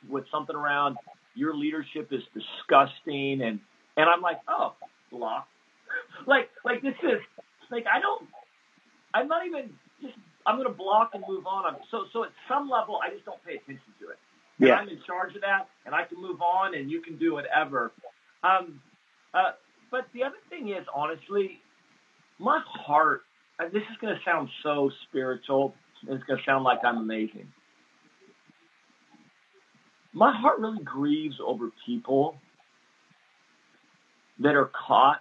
[0.08, 0.96] with something around
[1.38, 3.60] your leadership is disgusting, and
[3.96, 4.74] and I'm like, oh,
[5.12, 5.48] block.
[6.26, 7.20] like like this is
[7.70, 8.28] like I don't.
[9.14, 9.70] I'm not even
[10.02, 10.14] just.
[10.46, 11.66] I'm gonna block and move on.
[11.66, 14.18] I'm, so so at some level, I just don't pay attention to it.
[14.60, 14.76] And Yeah.
[14.76, 17.92] I'm in charge of that, and I can move on, and you can do whatever.
[18.42, 18.80] Um,
[19.34, 19.52] uh,
[19.90, 21.60] but the other thing is, honestly,
[22.38, 23.22] my heart.
[23.58, 25.74] And this is going to sound so spiritual.
[26.08, 27.52] and It's going to sound like I'm amazing.
[30.12, 32.36] My heart really grieves over people
[34.40, 35.20] that are caught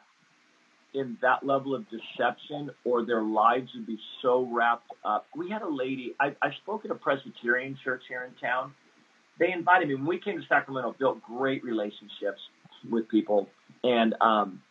[0.93, 5.25] in that level of deception or their lives would be so wrapped up.
[5.35, 8.73] We had a lady, I, I spoke at a Presbyterian church here in town.
[9.39, 9.95] They invited me.
[9.95, 12.41] When we came to Sacramento, built great relationships
[12.89, 13.47] with people.
[13.83, 14.61] And um,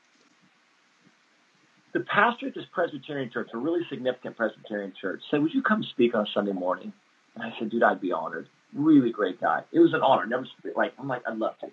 [1.94, 5.84] the pastor at this Presbyterian church, a really significant Presbyterian church, said, Would you come
[5.92, 6.92] speak on Sunday morning?
[7.34, 8.48] And I said, Dude, I'd be honored.
[8.74, 9.62] Really great guy.
[9.72, 10.26] It was an honor.
[10.26, 11.68] Never like I'm like, I'd love to.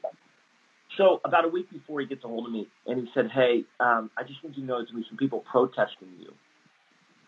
[0.98, 3.66] So about a week before he gets a hold of me and he said, Hey,
[3.80, 6.34] um, I just want you to know there's gonna be some people protesting you.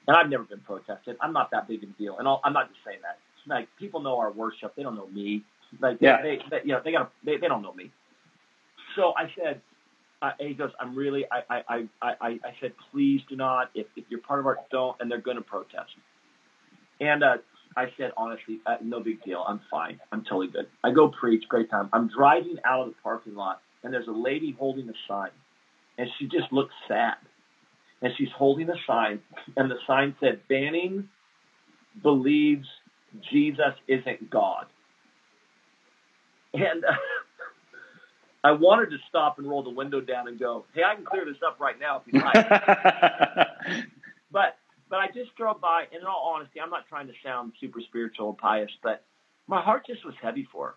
[0.08, 1.17] And I've never been protested.
[1.21, 2.17] I'm not that big of a deal.
[2.19, 3.19] And I'll, I'm not just saying that.
[3.47, 4.75] Like people know our worship.
[4.75, 5.43] They don't know me.
[5.82, 6.21] Like they, Yeah.
[6.21, 7.91] they, they you know, they got they, they don't know me.
[8.95, 9.62] So I said,
[10.21, 13.69] uh, and he goes, I'm really, I, I, I, I, I said, please do not,
[13.75, 15.91] if, if you're part of our, don't, and they're going to protest.
[17.01, 17.38] And uh,
[17.78, 19.44] I said, honestly, uh, no big deal.
[19.48, 20.00] I'm fine.
[20.12, 20.68] I'm totally good.
[20.84, 21.90] I go preach, great time.
[21.92, 25.32] I'm driving out of the parking lot, and there's a lady holding a sign,
[25.98, 27.16] and she just looks sad.
[28.02, 29.20] And she's holding a sign,
[29.58, 31.10] and the sign said, Banning
[32.02, 32.68] believes
[33.32, 34.66] Jesus isn't God.
[36.54, 36.92] And uh,
[38.44, 41.26] I wanted to stop and roll the window down and go, "Hey, I can clear
[41.26, 42.48] this up right now if you like."
[44.32, 44.58] but
[44.89, 47.82] but I just drove by, and in all honesty, I'm not trying to sound super
[47.82, 49.04] spiritual and pious, but
[49.48, 50.76] my heart just was heavy for her.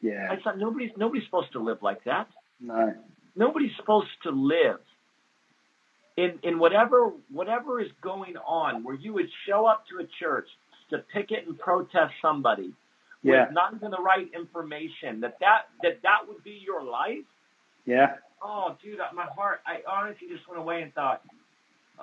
[0.00, 0.28] yeah.
[0.30, 2.28] I thought nobody's nobody's supposed to live like that.
[2.60, 2.94] No.
[3.34, 4.80] Nobody's supposed to live
[6.16, 10.48] in in whatever whatever is going on, where you would show up to a church
[10.90, 12.72] to picket and protest somebody
[13.22, 13.46] Yeah.
[13.46, 17.24] with not even the right information, that that that that would be your life.
[17.84, 18.16] Yeah.
[18.42, 21.22] Oh, dude, my heart, I honestly just went away and thought,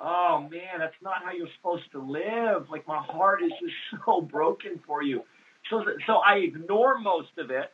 [0.00, 2.68] oh man, that's not how you're supposed to live.
[2.70, 5.22] Like my heart is just so broken for you.
[5.70, 7.70] So, so I ignore most of it.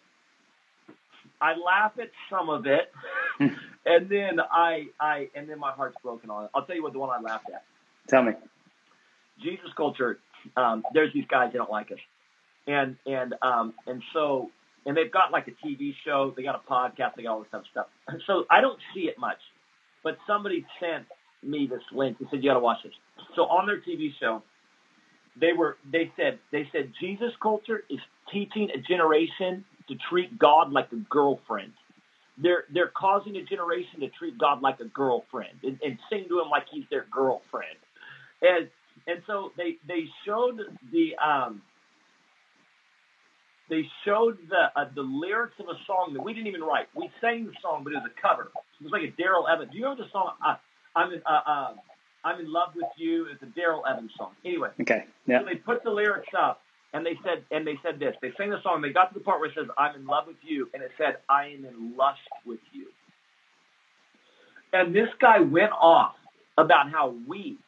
[1.41, 2.93] I laugh at some of it,
[3.87, 6.51] and then I, I, and then my heart's broken on it.
[6.55, 7.65] I'll tell you what the one I laughed at.
[8.09, 8.33] Tell me.
[9.43, 10.19] Jesus culture.
[10.57, 11.99] Um, there's these guys that don't like us,
[12.67, 14.51] and and um, and so
[14.87, 17.51] and they've got like a TV show, they got a podcast, they got all this
[17.51, 17.87] type of stuff.
[18.27, 19.39] So I don't see it much,
[20.03, 21.07] but somebody sent
[21.43, 22.19] me this link.
[22.19, 22.93] They said you got to watch this.
[23.37, 24.43] So on their TV show,
[25.41, 28.01] they were they said they said Jesus culture is
[28.33, 31.73] teaching a generation to treat God like a girlfriend.
[32.43, 36.41] They're they're causing a generation to treat God like a girlfriend and, and sing to
[36.41, 37.77] him like he's their girlfriend.
[38.43, 38.69] And
[39.07, 40.61] and so they they showed
[40.93, 41.63] the um
[43.71, 46.87] they showed the uh, the lyrics of a song that we didn't even write.
[46.95, 48.51] We sang the song, but it was a cover.
[48.81, 49.71] It was like a Darrell Evans.
[49.71, 50.33] Do you remember the song?
[50.45, 50.57] Uh,
[50.97, 51.75] I'm in, uh, uh,
[52.25, 53.27] I'm in love with you.
[53.33, 54.33] It's a Darrell Evans song.
[54.45, 55.05] Anyway, Okay.
[55.27, 55.41] Yeah.
[55.41, 58.15] so they put the lyrics up, and they said and they said this.
[58.21, 58.83] They sang the song.
[58.83, 60.91] They got to the part where it says "I'm in love with you," and it
[60.99, 62.87] said "I am in lust with you."
[64.73, 66.15] And this guy went off
[66.59, 67.59] about how we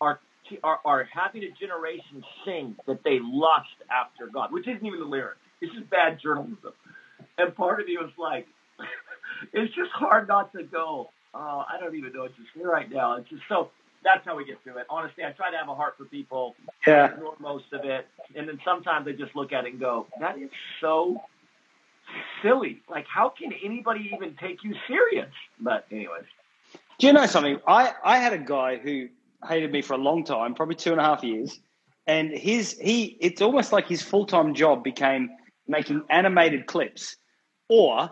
[0.00, 0.20] are
[0.64, 5.06] are, are having a generation sing that they lust after God, which isn't even the
[5.06, 5.36] lyric.
[5.60, 6.72] This is bad journalism.
[7.38, 8.46] And part of me was like,
[9.52, 11.10] it's just hard not to go.
[11.34, 13.16] Oh, I don't even know what to say right now.
[13.16, 13.70] It's just so.
[14.02, 14.86] That's how we get through it.
[14.88, 16.56] Honestly, I try to have a heart for people.
[16.86, 17.12] Yeah.
[17.12, 20.38] Ignore most of it, and then sometimes I just look at it and go, "That
[20.38, 21.22] is so
[22.42, 22.82] silly.
[22.88, 26.24] Like, how can anybody even take you serious?" But anyways,
[26.98, 27.60] Do you know something?
[27.66, 29.08] I, I had a guy who
[29.46, 31.60] hated me for a long time, probably two and a half years,
[32.06, 35.30] and his he it's almost like his full time job became
[35.68, 37.16] making animated clips
[37.68, 38.10] or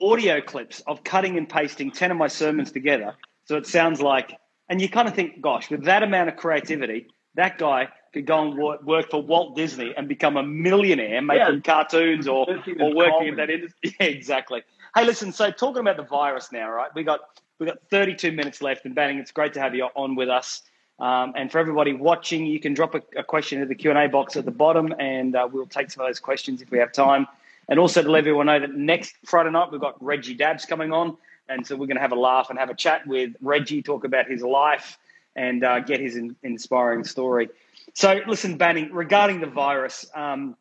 [0.00, 4.38] audio clips of cutting and pasting ten of my sermons together, so it sounds like.
[4.68, 8.42] And you kind of think, gosh, with that amount of creativity, that guy could go
[8.50, 11.60] and work, for Walt Disney and become a millionaire making Yeah.
[11.60, 12.46] cartoons or,
[12.80, 13.94] or working in that industry.
[14.00, 14.62] Yeah, exactly.
[14.94, 15.32] Hey, listen.
[15.32, 16.90] So talking about the virus now, right?
[16.94, 17.20] We got
[17.58, 20.62] we got 32 minutes left, and Banning, it's great to have you on with us.
[21.00, 23.98] Um, and for everybody watching, you can drop a, a question in the Q and
[23.98, 26.78] A box at the bottom, and uh, we'll take some of those questions if we
[26.78, 27.26] have time.
[27.68, 30.92] And also to let everyone know that next Friday night we've got Reggie Dabbs coming
[30.92, 31.16] on,
[31.48, 34.04] and so we're going to have a laugh and have a chat with Reggie, talk
[34.04, 34.98] about his life,
[35.36, 37.48] and uh, get his in, inspiring story.
[37.94, 40.56] So, listen, Banning, regarding the virus, um,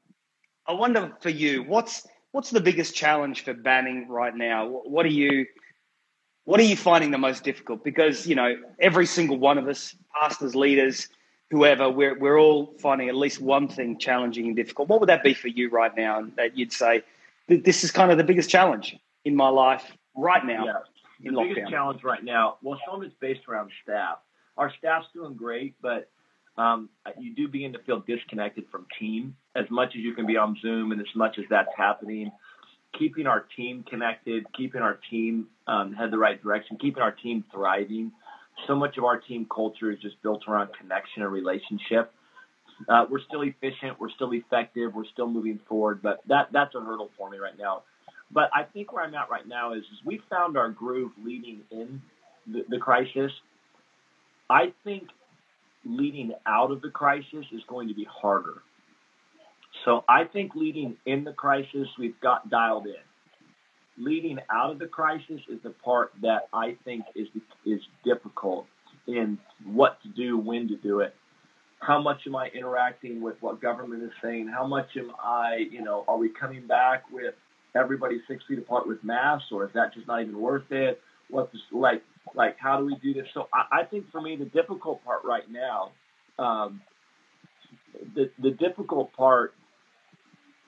[0.66, 4.68] I wonder for you, what's what's the biggest challenge for Banning right now?
[4.68, 5.46] What what are you
[6.44, 7.84] what are you finding the most difficult?
[7.84, 11.10] Because you know every single one of us, pastors, leaders,
[11.50, 14.90] whoever, we're we're all finding at least one thing challenging and difficult.
[14.90, 16.28] What would that be for you right now?
[16.36, 17.04] That you'd say
[17.48, 20.74] this is kind of the biggest challenge in my life right now yeah.
[21.24, 21.70] in the biggest lockdown.
[21.70, 24.18] challenge right now, well, some of it's based around staff.
[24.58, 26.10] Our staff's doing great, but
[26.58, 30.38] um, you do begin to feel disconnected from team as much as you can be
[30.38, 32.32] on Zoom and as much as that's happening.
[32.98, 37.44] Keeping our team connected, keeping our team um, head the right direction, keeping our team
[37.52, 38.12] thriving.
[38.66, 42.12] So much of our team culture is just built around connection and relationship.
[42.88, 46.80] Uh, we're still efficient, we're still effective, we're still moving forward, but that that's a
[46.80, 47.84] hurdle for me right now.
[48.32, 51.62] But I think where I'm at right now is, is we found our groove leading
[51.72, 52.02] in
[52.46, 53.32] the, the crisis.
[54.50, 55.08] I think
[55.86, 58.62] leading out of the crisis is going to be harder.
[59.86, 63.07] So I think leading in the crisis, we've got dialed in.
[63.98, 67.28] Leading out of the crisis is the part that I think is
[67.66, 68.68] is difficult
[69.08, 71.16] in what to do, when to do it.
[71.80, 74.48] How much am I interacting with what government is saying?
[74.48, 77.34] How much am I, you know, are we coming back with
[77.76, 81.00] everybody six feet apart with masks, or is that just not even worth it?
[81.30, 82.04] What's like,
[82.36, 83.28] like, how do we do this?
[83.34, 85.92] So I, I think for me, the difficult part right now,
[86.40, 86.82] um,
[88.16, 89.54] the the difficult part,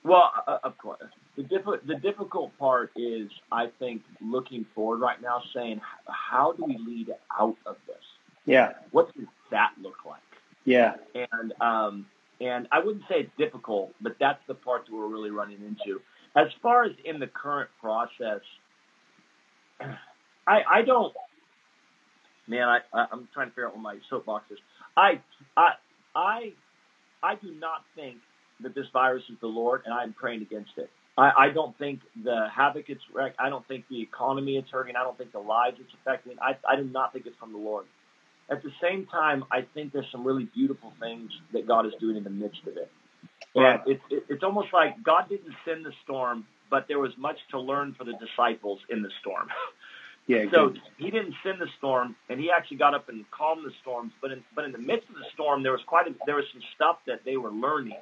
[0.04, 1.00] well, uh, of course,
[1.36, 6.64] the diff- the difficult part is, I think, looking forward right now, saying, how do
[6.64, 7.96] we lead out of this?
[8.46, 10.20] Yeah, What does that look like?
[10.64, 12.06] yeah, and um,
[12.40, 16.00] and I wouldn't say it's difficult, but that's the part that we're really running into.
[16.36, 18.40] As far as in the current process,
[20.46, 21.14] I I don't,
[22.46, 22.80] man, I
[23.12, 24.58] I'm trying to figure out what my soapbox is.
[24.96, 25.20] I
[25.56, 25.70] I
[26.14, 26.52] I
[27.22, 28.16] I do not think
[28.60, 30.90] that this virus is the Lord, and I'm praying against it.
[31.20, 33.36] I, I don't think the havoc it's wrecked.
[33.38, 34.96] I don't think the economy it's hurting.
[34.96, 36.36] I don't think the lives it's affecting.
[36.40, 37.84] I, I do not think it's from the Lord.
[38.50, 42.16] At the same time, I think there's some really beautiful things that God is doing
[42.16, 42.90] in the midst of it.
[43.54, 47.36] And it, it, it's almost like God didn't send the storm, but there was much
[47.50, 49.48] to learn for the disciples in the storm.
[50.26, 50.44] Yeah.
[50.52, 54.12] so he didn't send the storm, and he actually got up and calmed the storms.
[54.22, 56.44] But in but in the midst of the storm, there was quite a, there was
[56.52, 57.96] some stuff that they were learning,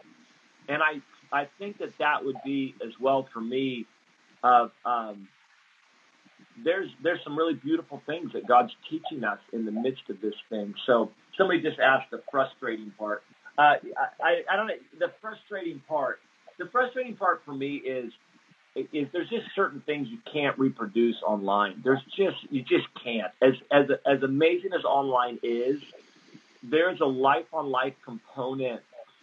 [0.68, 1.00] and I
[1.32, 3.86] I think that that would be as well for me.
[4.42, 5.28] Of um,
[6.64, 10.34] there's there's some really beautiful things that God's teaching us in the midst of this
[10.48, 10.74] thing.
[10.86, 13.22] So somebody just asked the frustrating part.
[13.56, 13.74] Uh,
[14.22, 16.20] I, I don't know the frustrating part.
[16.58, 18.12] The frustrating part for me is
[18.74, 21.80] is there's just certain things you can't reproduce online.
[21.82, 23.32] There's just you just can't.
[23.42, 25.80] As as as amazing as online is,
[26.62, 28.82] there's a life on life component,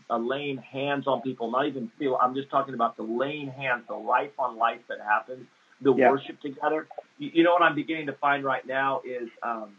[0.09, 1.51] uh, laying hands on people.
[1.51, 2.17] Not even feel.
[2.21, 5.47] I'm just talking about the laying hands, the life on life that happens,
[5.81, 6.11] the Yeah.
[6.11, 6.87] worship together.
[7.17, 9.29] You, you know what I'm beginning to find right now is.
[9.43, 9.75] Um,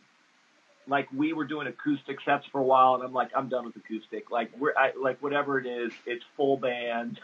[0.89, 3.77] like we were doing acoustic sets for a while, and I'm like, I'm done with
[3.77, 4.31] acoustic.
[4.31, 7.19] Like we're I, like whatever it is, it's full band.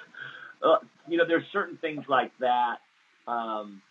[0.63, 2.77] Uh, you know, there's certain things like that
[3.27, 3.83] um,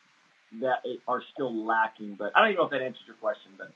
[0.61, 2.15] that are still lacking.
[2.15, 3.51] But I don't even know if that answers your question.
[3.57, 3.71] But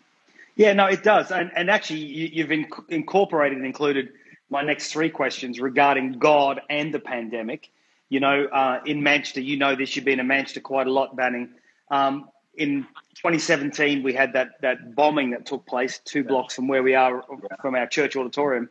[0.56, 1.32] Yeah, no, it does.
[1.32, 4.10] And, and actually, you, you've inc- incorporated and included
[4.56, 7.70] my next three questions regarding God and the pandemic.
[8.08, 11.13] You know, uh, in Manchester, you know this, you've been in Manchester quite a lot,
[11.13, 11.50] Banning.
[11.91, 12.84] Um, in
[13.15, 17.22] 2017, we had that, that bombing that took place two blocks from where we are,
[17.60, 18.70] from our church auditorium.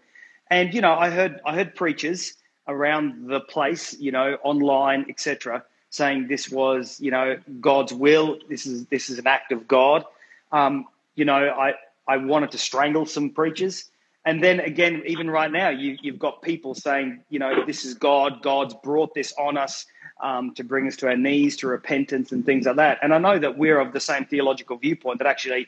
[0.50, 2.32] And, you know, I heard, I heard preachers
[2.66, 8.38] around the place, you know, online, etc., saying this was, you know, God's will.
[8.48, 10.04] This is this is an act of God.
[10.50, 11.74] Um, you know, I
[12.08, 13.90] I wanted to strangle some preachers,
[14.24, 17.94] and then again, even right now, you you've got people saying, you know, this is
[17.94, 18.42] God.
[18.42, 19.86] God's brought this on us
[20.22, 22.98] um, to bring us to our knees, to repentance, and things like that.
[23.02, 25.66] And I know that we're of the same theological viewpoint that actually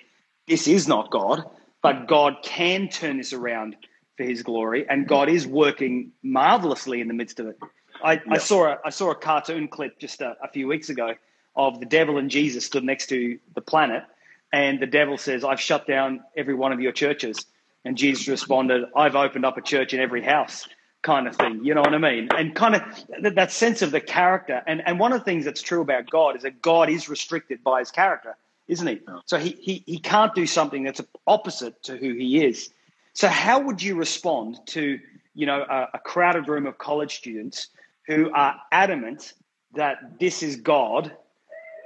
[0.49, 1.45] this is not God,
[1.83, 3.77] but God can turn this around
[4.17, 7.59] for His glory, and God is working marvelously in the midst of it.
[8.03, 11.15] I, I saw a I saw a cartoon clip just a, a few weeks ago
[11.57, 14.05] of the devil and Jesus stood next to the planet,
[14.51, 17.45] and the devil says, "I've shut down every one of your churches,"
[17.87, 20.69] and Jesus responded, "I've opened up a church in every house."
[21.03, 22.29] Kind of thing, you know what I mean?
[22.37, 22.83] And kind of
[23.23, 24.61] that, that sense of the character.
[24.67, 27.63] And and one of the things that's true about God is that God is restricted
[27.63, 29.01] by His character, isn't He?
[29.27, 32.71] So he he he can't do something that's opposite to who He is.
[33.13, 34.99] So how would you respond to
[35.35, 37.69] you know a, a crowded room of college students
[38.09, 39.35] who are adamant
[39.75, 41.13] that this is God,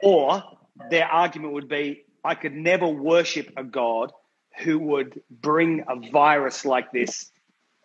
[0.03, 0.43] or
[0.91, 4.13] their argument would be, I could never worship a God
[4.61, 7.31] who would bring a virus like this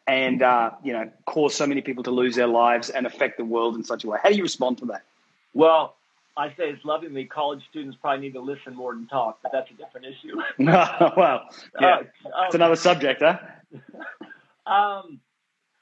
[0.07, 3.45] and uh, you know cause so many people to lose their lives and affect the
[3.45, 4.19] world in such a way.
[4.21, 5.03] How do you respond to that?
[5.53, 5.95] well,
[6.37, 7.25] I say it's lovingly.
[7.25, 10.35] College students probably need to listen more than talk, but that's a different issue.
[10.59, 11.47] well,
[11.79, 13.39] yeah, Uh, it's another subject, huh?
[14.67, 15.19] Um,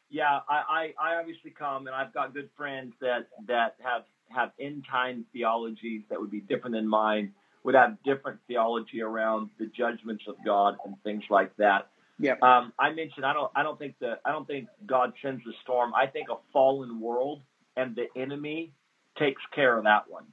[0.10, 4.52] yeah, I, I, I obviously come and I've got good friends that, that have, have
[4.60, 9.68] end time theologies that would be different than mine, would have different theology around the
[9.68, 11.90] judgments of God and things like that.
[12.20, 12.36] Yeah.
[12.42, 15.54] Um, I mentioned I don't I don't think the I don't think God sends the
[15.64, 15.94] storm.
[15.96, 17.42] I think a fallen world
[17.76, 18.74] and the enemy
[19.18, 20.26] takes care of that one.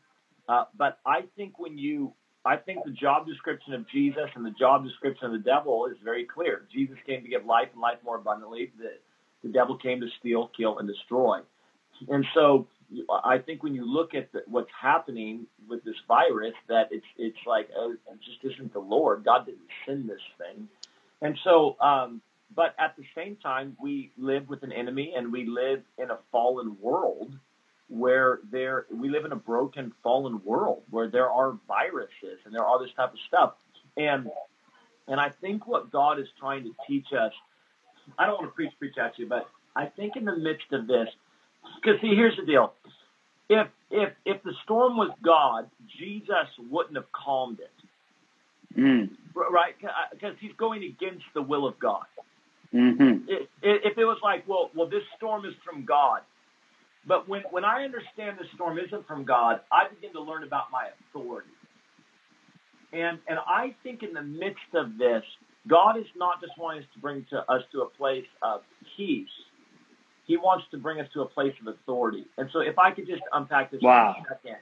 [0.49, 2.13] Uh, but I think when you
[2.45, 5.97] I think the job description of Jesus and the job description of the devil is
[6.03, 6.67] very clear.
[6.73, 8.73] Jesus came to give life and life more abundantly.
[8.79, 8.93] The,
[9.43, 11.41] the devil came to steal, kill, and destroy.
[12.09, 12.67] And so
[13.25, 17.39] I think when you look at the, what's happening with this virus, that it's it's
[17.47, 19.25] like oh, it just isn't the Lord.
[19.25, 20.69] God didn't send this thing.
[21.23, 22.21] And so, um,
[22.55, 26.19] but at the same time, we live with an enemy, and we live in a
[26.33, 27.33] fallen world
[27.91, 32.63] where there we live in a broken, fallen world where there are viruses and there
[32.63, 33.55] are all this type of stuff.
[33.97, 34.31] And
[35.09, 37.33] and I think what God is trying to teach us,
[38.19, 40.87] I don't want to preach preach at you, but I think in the midst of
[40.87, 41.09] this,
[41.83, 42.73] because see, here's the deal:
[43.49, 47.71] if if if the storm was God, Jesus wouldn't have calmed it,
[48.79, 49.11] Mm.
[49.35, 49.75] right?
[50.13, 52.05] Because he's going against the will of God.
[52.73, 53.29] Mm-hmm.
[53.29, 56.21] If if it was like, well, well, this storm is from God,
[57.07, 60.71] but when when I understand the storm isn't from God, I begin to learn about
[60.71, 61.51] my authority.
[62.93, 65.25] And and I think in the midst of this,
[65.67, 68.63] God is not just wanting us to bring to us to a place of
[68.97, 69.29] peace.
[70.27, 72.27] He wants to bring us to a place of authority.
[72.39, 74.15] And so if I could just unpack this Wow.
[74.15, 74.57] for a second.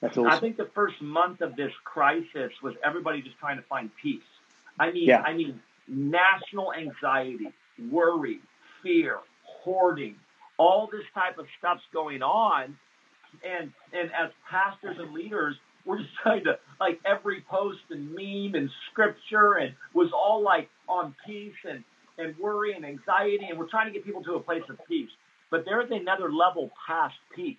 [0.00, 3.90] That's I think the first month of this crisis was everybody just trying to find
[4.02, 4.22] peace.
[4.78, 5.22] I mean, Yeah.
[5.22, 7.52] I mean, national anxiety,
[7.90, 8.40] worry,
[8.82, 10.16] fear, hoarding,
[10.56, 12.78] all this type of stuff's going on,
[13.44, 18.54] and and as pastors and leaders, we're just trying to like every post and meme
[18.54, 21.84] and scripture and was all like on peace and
[22.20, 25.10] and worry and anxiety, and we're trying to get people to a place of peace.
[25.50, 27.56] But there's another level past peace,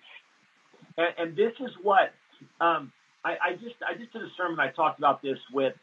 [0.96, 2.12] and, and this is what
[2.60, 2.92] um,
[3.24, 4.58] I, I just I just did a sermon.
[4.60, 5.74] I talked about this with.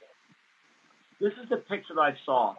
[1.19, 2.55] This is the picture that I saw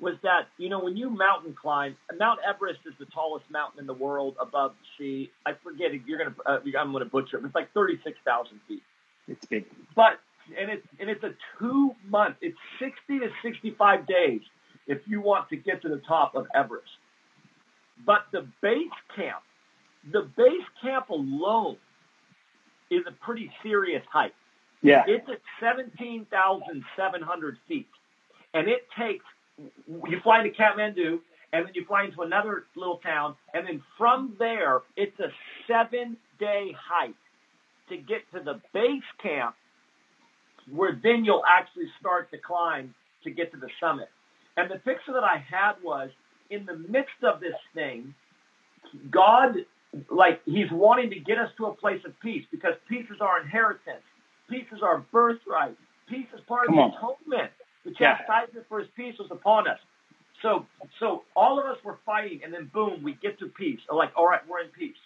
[0.00, 3.86] was that you know when you mountain climb, Mount Everest is the tallest mountain in
[3.86, 5.30] the world above the sea.
[5.46, 6.02] I forget it.
[6.06, 7.44] You're gonna uh, I'm gonna butcher it.
[7.44, 8.82] It's like thirty six thousand feet.
[9.28, 9.66] It's big.
[9.94, 10.20] But
[10.58, 12.36] and it's and it's a two month.
[12.40, 14.40] It's sixty to sixty five days
[14.86, 16.88] if you want to get to the top of Everest.
[18.04, 19.42] But the base camp,
[20.12, 21.76] the base camp alone,
[22.90, 24.34] is a pretty serious hike.
[24.82, 25.04] Yeah.
[25.06, 27.88] It's at seventeen thousand seven hundred feet,
[28.52, 29.24] and it takes
[30.08, 31.20] you fly into Kathmandu,
[31.52, 35.30] and then you fly into another little town, and then from there, it's a
[35.66, 37.14] seven day hike
[37.88, 39.54] to get to the base camp,
[40.70, 44.10] where then you'll actually start to climb to get to the summit.
[44.56, 46.10] And the picture that I had was
[46.50, 48.14] in the midst of this thing,
[49.10, 49.56] God,
[50.10, 53.40] like, He's wanting to get us to a place of peace because peace is our
[53.40, 54.04] inheritance,
[54.50, 55.76] peace is our birthright,
[56.08, 56.90] peace is part Come of on.
[56.92, 57.52] the atonement.
[57.84, 58.16] The Yeah.
[58.18, 59.80] chastisement for his peace was upon us.
[60.42, 60.66] So,
[61.00, 63.80] so all of us were fighting, and then boom, we get to peace.
[63.90, 64.96] Like, all right, we're in peace.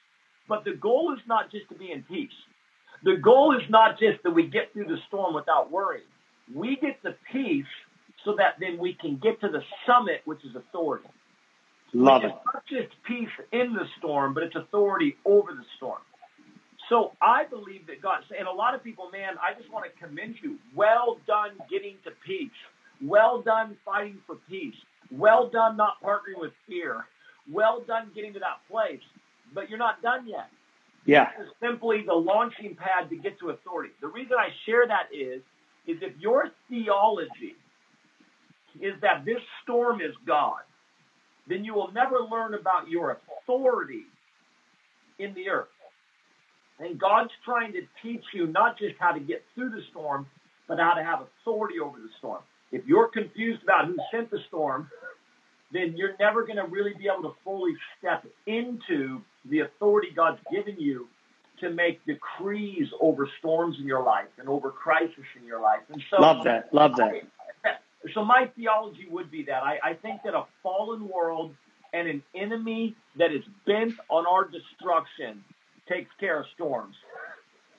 [0.49, 2.33] But the goal is not just to be in peace.
[3.05, 6.07] The goal is not just that we get through the storm without worrying.
[6.55, 7.67] We get the peace
[8.29, 11.09] so that then we can get to the summit, which is authority.
[11.95, 12.35] Love Which it.
[12.35, 16.03] is not just peace in the storm, but it's authority over the storm.
[16.91, 20.07] So I believe that God, and a lot of people, man, I just want to
[20.07, 20.59] commend you.
[20.77, 22.51] Well done getting to peace.
[23.03, 24.75] Well done fighting for peace.
[25.11, 27.07] Well done not partnering with fear.
[27.51, 29.01] Well done getting to that place.
[29.55, 30.51] But you're not done yet.
[31.07, 31.31] Yeah.
[31.39, 33.95] This is simply the launching pad to get to authority.
[34.03, 35.41] The reason I share that is,
[35.87, 37.57] is if your theology
[38.81, 40.61] is that this storm is God,
[41.47, 44.05] then you will never learn about your authority
[45.19, 45.69] in the earth.
[46.79, 50.27] And God's trying to teach you not just how to get through the storm,
[50.69, 52.43] but how to have authority over the storm.
[52.71, 54.91] If you're confused about who sent the storm,
[55.73, 60.41] then you're never going to really be able to fully step into the authority God's
[60.53, 61.09] given you
[61.61, 65.81] to make decrees over storms in your life and over crisis in your life.
[65.93, 66.73] And so, Love that.
[66.73, 67.13] Love that.
[68.15, 71.55] So my theology would be that I, I think that a fallen world
[71.93, 75.45] and an enemy that is bent on our destruction
[75.89, 76.95] takes care of storms.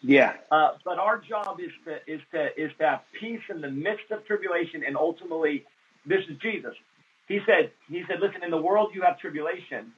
[0.01, 0.33] Yeah.
[0.51, 4.11] Uh, but our job is to is to is to have peace in the midst
[4.11, 5.65] of tribulation, and ultimately,
[6.05, 6.73] this is Jesus.
[7.27, 9.91] He said, he said, listen, in the world you have tribulation.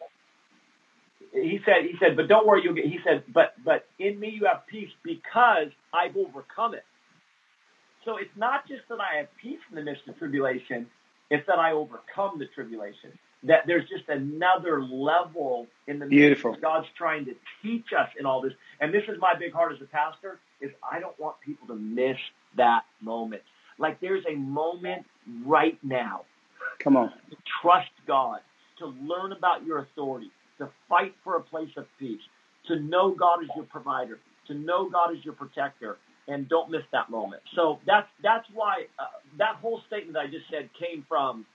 [1.34, 2.86] He said, he said, but don't worry, you'll get.
[2.86, 6.84] He said, but but in me you have peace because I've overcome it.
[8.06, 10.88] So it's not just that I have peace in the midst of tribulation;
[11.30, 13.18] it's that I overcome the tribulation.
[13.44, 16.56] That there's just another level in the midst Beautiful.
[16.56, 18.54] God's trying to teach us in all this.
[18.80, 21.76] And this is my big heart as a pastor: is I don't want people to
[21.76, 22.18] miss
[22.58, 23.42] that moment.
[23.78, 25.06] Like there's a moment
[25.46, 26.22] right now
[26.80, 27.10] Come on.
[27.30, 28.40] to trust God,
[28.80, 32.22] to learn about your authority, to fight for a place of peace,
[32.68, 35.98] to know God is your provider, to know God is your protector,
[36.28, 37.42] and don't miss that moment.
[37.56, 39.06] So that's that's why uh,
[39.38, 41.46] that whole statement I just said came from.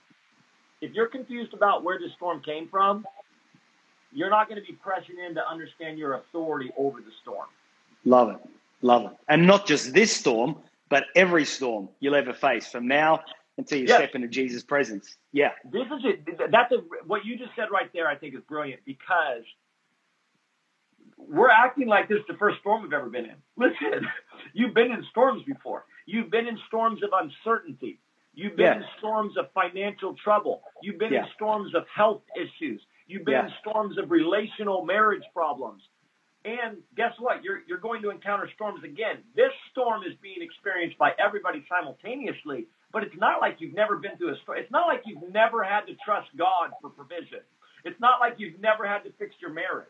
[0.81, 3.05] If you're confused about where this storm came from,
[4.11, 7.47] you're not going to be pressing in to understand your authority over the storm.
[8.05, 8.37] Love it.
[8.81, 9.17] Love it.
[9.27, 10.57] And not just this storm,
[10.89, 13.21] but every storm you'll ever face from now
[13.57, 13.97] until you Yes.
[13.97, 15.17] step into Jesus' presence.
[15.33, 15.51] Yeah.
[15.65, 16.51] This is it.
[16.51, 18.07] That's a, what you just said right there.
[18.07, 19.43] I think is brilliant because
[21.17, 23.35] we're acting like this is the first storm we've ever been in.
[23.57, 24.07] Listen,
[24.53, 25.85] you've been in storms before.
[26.05, 27.99] You've been in storms of uncertainty.
[28.33, 28.77] You've been Yeah.
[28.77, 30.63] in storms of financial trouble.
[30.81, 31.25] You've been Yeah.
[31.25, 32.81] in storms of health issues.
[33.07, 35.81] You've been in storms of relational marriage problems.
[36.45, 37.43] And guess what?
[37.43, 39.23] You're, you're going to encounter storms again.
[39.35, 44.15] This storm is being experienced by everybody simultaneously, but it's not like you've never been
[44.17, 44.57] through a storm.
[44.59, 47.41] It's not like you've never had to trust God for provision.
[47.83, 49.87] It's not like you've never had to fix your marriage.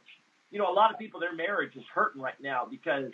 [0.50, 3.12] You know, a lot of people, their marriage is hurting right now because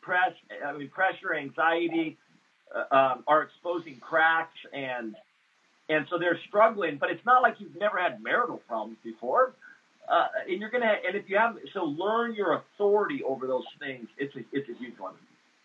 [0.00, 0.32] press,
[0.64, 2.16] I mean, pressure, anxiety
[2.74, 5.16] uh, um, are exposing cracks, and
[5.88, 6.98] and so they're struggling.
[6.98, 9.54] But it's not like you've never had marital problems before.
[10.08, 14.08] Uh, and you're gonna, and if you have, so learn your authority over those things.
[14.18, 15.14] It's a, it's a huge one.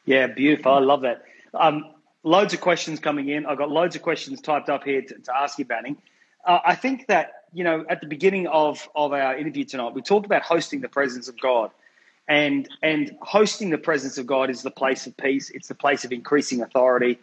[0.06, 0.74] Yeah, beautiful.
[0.74, 1.24] I love that.
[1.56, 3.48] Um, loads of questions coming in.
[3.48, 5.98] I've got loads of questions typed up here to, to ask you, Banning.
[6.46, 10.04] Uh, I think that, you know, at the beginning of, of our interview tonight, we
[10.04, 11.72] talked about hosting the presence of God.
[12.28, 15.50] And and hosting the presence of God is the place of peace.
[15.52, 17.20] It's the place of increasing authority.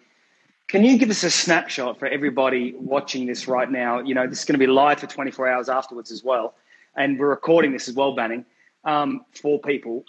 [0.68, 4.00] Can you give us a snapshot for everybody watching this right now?
[4.00, 6.54] You know, this is going to be live for 24 hours afterwards as well,
[6.96, 8.44] and we're recording this as well, Banning,
[8.84, 10.04] um, for people.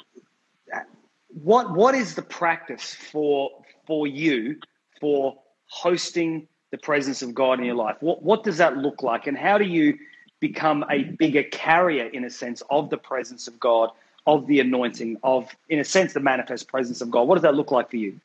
[1.29, 3.49] What what is the practice for
[3.87, 4.59] for you
[5.01, 5.37] for
[5.67, 7.97] hosting the presence of God in your life?
[7.99, 9.97] What what does that look like, and how do you
[10.39, 13.89] become a bigger carrier, in a sense, of the presence of God,
[14.25, 17.27] of the anointing, of, in a sense, the manifest presence of God?
[17.27, 18.19] What does that look like for you?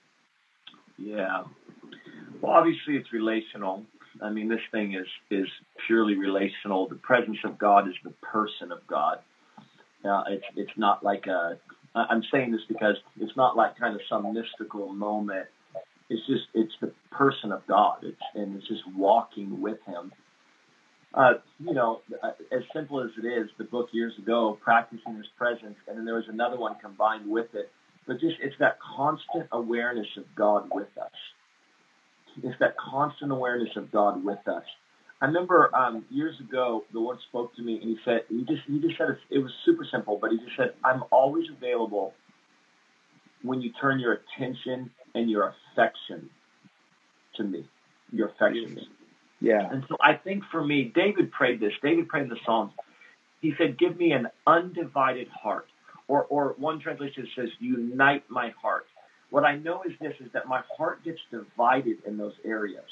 [0.96, 1.44] Yeah.
[2.40, 3.84] Well, obviously, it's relational.
[4.20, 5.48] I mean, this thing is is
[5.86, 6.88] purely relational.
[6.88, 9.18] The presence of God is the person of God.
[10.04, 11.58] Uh, it's it's not like a.
[11.94, 15.46] I'm saying this because it's not like kind of some mystical moment.
[16.10, 17.98] It's just it's the person of God.
[18.02, 20.12] It's and it's just walking with Him.
[21.14, 25.26] Uh, you know, uh, as simple as it is, the book years ago, practicing His
[25.38, 27.70] presence, and then there was another one combined with it.
[28.06, 31.10] But just it's that constant awareness of God with us
[32.42, 34.64] it's that constant awareness of God with us.
[35.20, 38.62] I remember um, years ago, the Lord spoke to me and He said, He just
[38.66, 42.14] He just said it was super simple, but He just said, "I'm always available
[43.42, 46.30] when you turn your attention and your affection
[47.36, 47.66] to me,
[48.12, 48.80] your affections."
[49.40, 49.68] Yeah.
[49.70, 51.72] And so I think for me, David prayed this.
[51.82, 52.72] David prayed in the Psalms.
[53.40, 55.68] He said, "Give me an undivided heart,"
[56.08, 58.86] or or one translation says, "Unite my heart."
[59.30, 62.84] What I know is this, is that my heart gets divided in those areas.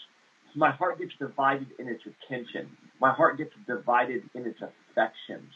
[0.54, 2.76] My heart gets divided in its attention.
[3.00, 5.52] My heart gets divided in its affections.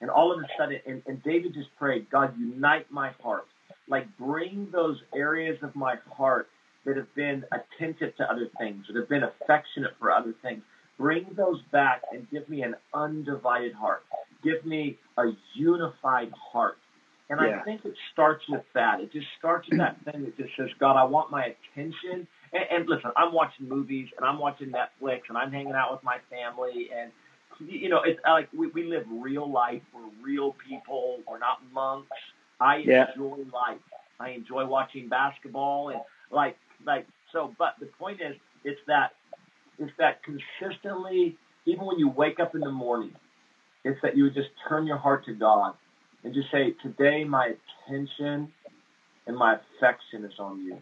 [0.00, 3.46] And all of a sudden, and, and David just prayed, God, unite my heart.
[3.88, 6.48] Like bring those areas of my heart
[6.84, 10.62] that have been attentive to other things, that have been affectionate for other things.
[10.98, 14.02] Bring those back and give me an undivided heart.
[14.42, 16.78] Give me a unified heart.
[17.30, 17.60] And yeah.
[17.60, 19.00] I think it starts with that.
[19.00, 22.26] It just starts with that thing that just says, God, I want my attention.
[22.52, 26.02] And, and listen, I'm watching movies and I'm watching Netflix and I'm hanging out with
[26.02, 27.10] my family and
[27.60, 29.82] you know, it's like we, we live real life.
[29.94, 31.20] We're real people.
[31.28, 32.08] We're not monks.
[32.60, 33.06] I yeah.
[33.10, 33.80] enjoy life.
[34.18, 36.56] I enjoy watching basketball and like
[36.86, 37.54] like so.
[37.58, 39.12] But the point is, it's that
[39.78, 43.12] it's that consistently, even when you wake up in the morning,
[43.84, 45.74] it's that you would just turn your heart to God
[46.24, 47.54] and just say, Today my
[47.88, 48.52] attention
[49.26, 50.78] and my affection is on you.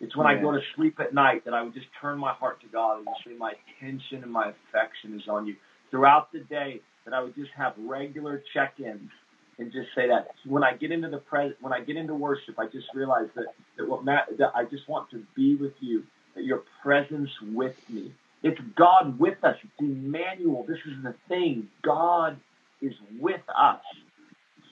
[0.00, 0.38] It's when yeah.
[0.38, 2.98] I go to sleep at night that I would just turn my heart to God
[2.98, 5.56] and just say, My attention and my affection is on you.
[5.90, 9.10] Throughout the day, that I would just have regular check ins
[9.58, 12.58] and just say that when I get into the pres- when I get into worship,
[12.58, 13.46] I just realize that
[13.76, 17.76] that what Matt, that I just want to be with you, that your presence with
[17.88, 18.12] me.
[18.42, 19.56] It's God with us.
[19.62, 20.64] It's Emmanuel.
[20.66, 21.68] This is the thing.
[21.82, 22.38] God
[22.80, 23.80] is with us.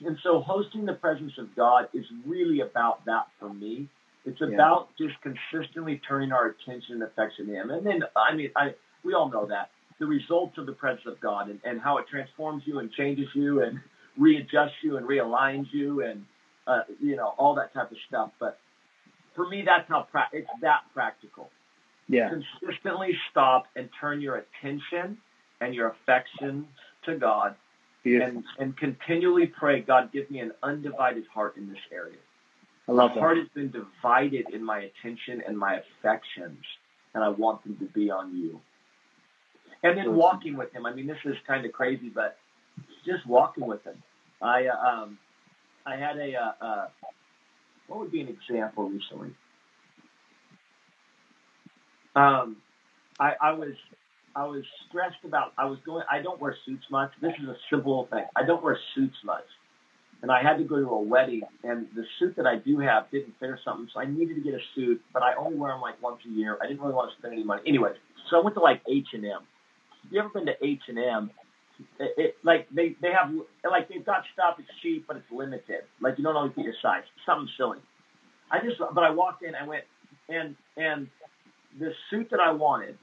[0.05, 3.87] And so hosting the presence of God is really about that for me.
[4.25, 5.07] It's about yeah.
[5.07, 7.71] just consistently turning our attention and affection to Him.
[7.71, 8.73] And then, I mean, I,
[9.03, 9.69] we all know that.
[9.99, 13.27] The results of the presence of God and, and how it transforms you and changes
[13.33, 13.79] you and
[14.17, 16.25] readjusts you and realigns you and,
[16.67, 18.31] uh, you know, all that type of stuff.
[18.39, 18.59] But
[19.35, 21.49] for me, that's how pra- it's that practical.
[22.07, 22.29] Yeah.
[22.29, 25.17] Consistently stop and turn your attention
[25.61, 26.67] and your affection
[27.05, 27.55] to God
[28.03, 32.17] and, and continually pray, God, give me an undivided heart in this area.
[32.87, 33.19] I love my that.
[33.21, 36.63] heart has been divided in my attention and my affections,
[37.13, 38.59] and I want them to be on you.
[39.83, 40.85] And then walking with him.
[40.85, 42.37] I mean, this is kind of crazy, but
[43.05, 44.01] just walking with him.
[44.41, 45.17] I uh, um,
[45.85, 46.87] I had a uh, uh,
[47.87, 49.31] what would be an example recently?
[52.15, 52.57] Um,
[53.19, 53.73] I, I was
[54.35, 55.53] I was stressed about.
[55.57, 56.03] I was going.
[56.09, 57.11] I don't wear suits much.
[57.21, 58.25] This is a simple thing.
[58.35, 59.45] I don't wear suits much,
[60.21, 63.09] and I had to go to a wedding, and the suit that I do have
[63.11, 65.01] didn't fit or something, so I needed to get a suit.
[65.13, 66.57] But I only wear them like once a year.
[66.61, 67.61] I didn't really want to spend any money.
[67.67, 67.91] Anyway,
[68.29, 69.41] so I went to like H and M.
[70.09, 71.31] You ever been to H and M?
[71.99, 73.33] It, it, like they they have
[73.69, 74.55] like they've got stuff.
[74.59, 75.83] It's cheap, but it's limited.
[76.01, 77.03] Like you don't always get your size.
[77.25, 77.79] Something silly.
[78.51, 79.55] I just but I walked in.
[79.55, 79.83] I went
[80.29, 81.07] and and
[81.79, 82.97] the suit that I wanted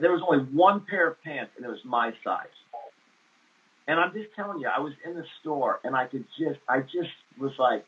[0.00, 2.46] there was only one pair of pants, and it was my size.
[3.86, 6.80] And I'm just telling you, I was in the store, and I could just, I
[6.80, 7.84] just was like,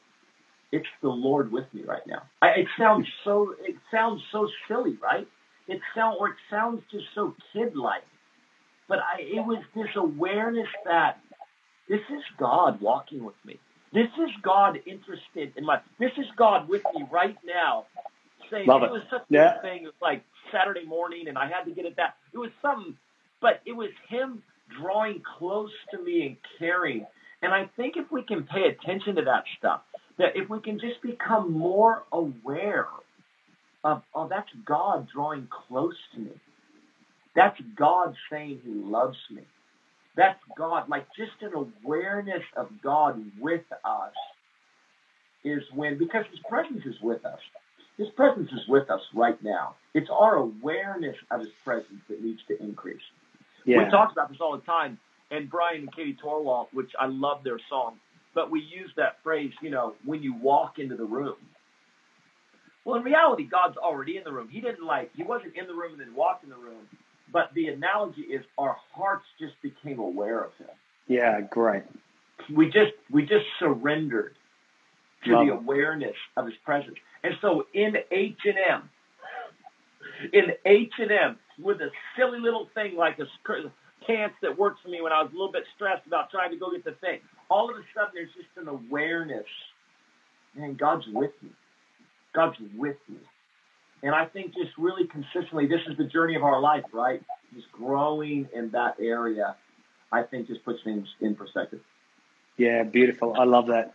[0.72, 2.22] it's the Lord with me right now.
[2.42, 5.26] I, it sounds so, it sounds so silly, right?
[5.68, 8.02] It sound, or it sounds just so kid-like.
[8.88, 11.18] But I, it was this awareness that
[11.88, 13.58] this is God walking with me.
[13.92, 15.80] This is God interested in my.
[15.98, 17.86] This is God with me right now,
[18.50, 18.86] saying Love it.
[18.86, 19.58] it was such yeah.
[19.58, 19.82] a thing.
[19.82, 20.22] It was like
[20.52, 22.16] Saturday morning, and I had to get it back.
[22.32, 22.96] It was something,
[23.40, 24.42] but it was him
[24.80, 27.06] drawing close to me and caring.
[27.42, 29.82] And I think if we can pay attention to that stuff,
[30.18, 32.88] that if we can just become more aware
[33.84, 36.30] of, oh, that's God drawing close to me.
[37.36, 39.42] That's God saying he loves me.
[40.16, 44.14] That's God, like just an awareness of God with us
[45.44, 47.38] is when, because his presence is with us.
[47.98, 49.76] His presence is with us right now.
[49.94, 53.02] It's our awareness of his presence that needs to increase.
[53.66, 53.84] Yeah.
[53.84, 54.98] We talk about this all the time,
[55.30, 57.96] and Bryan and Katie Torwalt, which I love their song,
[58.34, 61.36] but we use that phrase, you know, when you walk into the room.
[62.84, 64.48] Well, in reality, God's already in the room.
[64.48, 66.86] He didn't like, he wasn't in the room and then walked in the room.
[67.32, 70.68] But the analogy is our hearts just became aware of him.
[71.08, 71.82] Yeah, great.
[72.54, 74.34] We just we just surrendered
[75.24, 76.96] to Love the awareness of his presence.
[77.22, 78.90] And so in H and M,
[80.32, 83.26] in H and M, with a silly little thing like a
[84.06, 86.56] pants that worked for me when I was a little bit stressed about trying to
[86.56, 87.20] go get the thing.
[87.50, 89.46] All of a sudden, there's just an awareness.
[90.54, 91.50] Man, God's with me.
[92.34, 93.18] God's with me.
[94.06, 97.20] And I think just really consistently, this is the journey of our life, right?
[97.52, 99.56] Just growing in that area,
[100.12, 101.80] I think just puts things in perspective.
[102.56, 103.34] Yeah, beautiful.
[103.36, 103.94] I love that.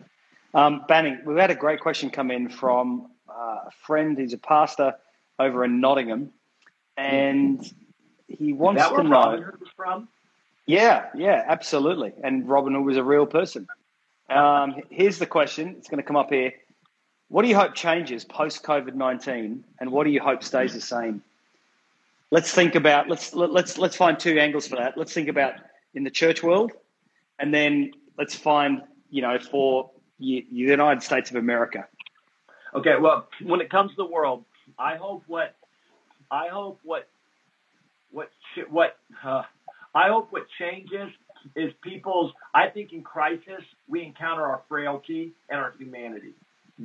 [0.52, 4.38] Um, Banning, we've had a great question come in from uh, a friend who's a
[4.38, 4.96] pastor
[5.38, 6.30] over in Nottingham,
[6.98, 7.64] and
[8.28, 9.08] he wants to know.
[9.08, 10.08] Robin Hood was from?
[10.66, 12.12] Yeah, yeah, absolutely.
[12.22, 13.66] And Robin Hood was a real person.
[14.30, 15.74] Um, here's the question.
[15.76, 16.54] It's going to come up here.
[17.32, 20.82] What do you hope changes post COVID nineteen, and what do you hope stays the
[20.82, 21.22] same?
[22.30, 24.98] Let's think about let's let, let's let's find two angles for that.
[24.98, 25.54] Let's think about
[25.94, 26.72] in the church world,
[27.38, 31.88] and then let's find you know for the United States of America.
[32.74, 34.44] Okay, well, when it comes to the world,
[34.78, 35.54] I hope what
[36.30, 37.08] I hope what
[38.10, 38.28] what
[38.68, 39.44] what uh,
[39.94, 41.10] I hope what changes
[41.56, 42.34] is people's.
[42.52, 46.34] I think in crisis we encounter our frailty and our humanity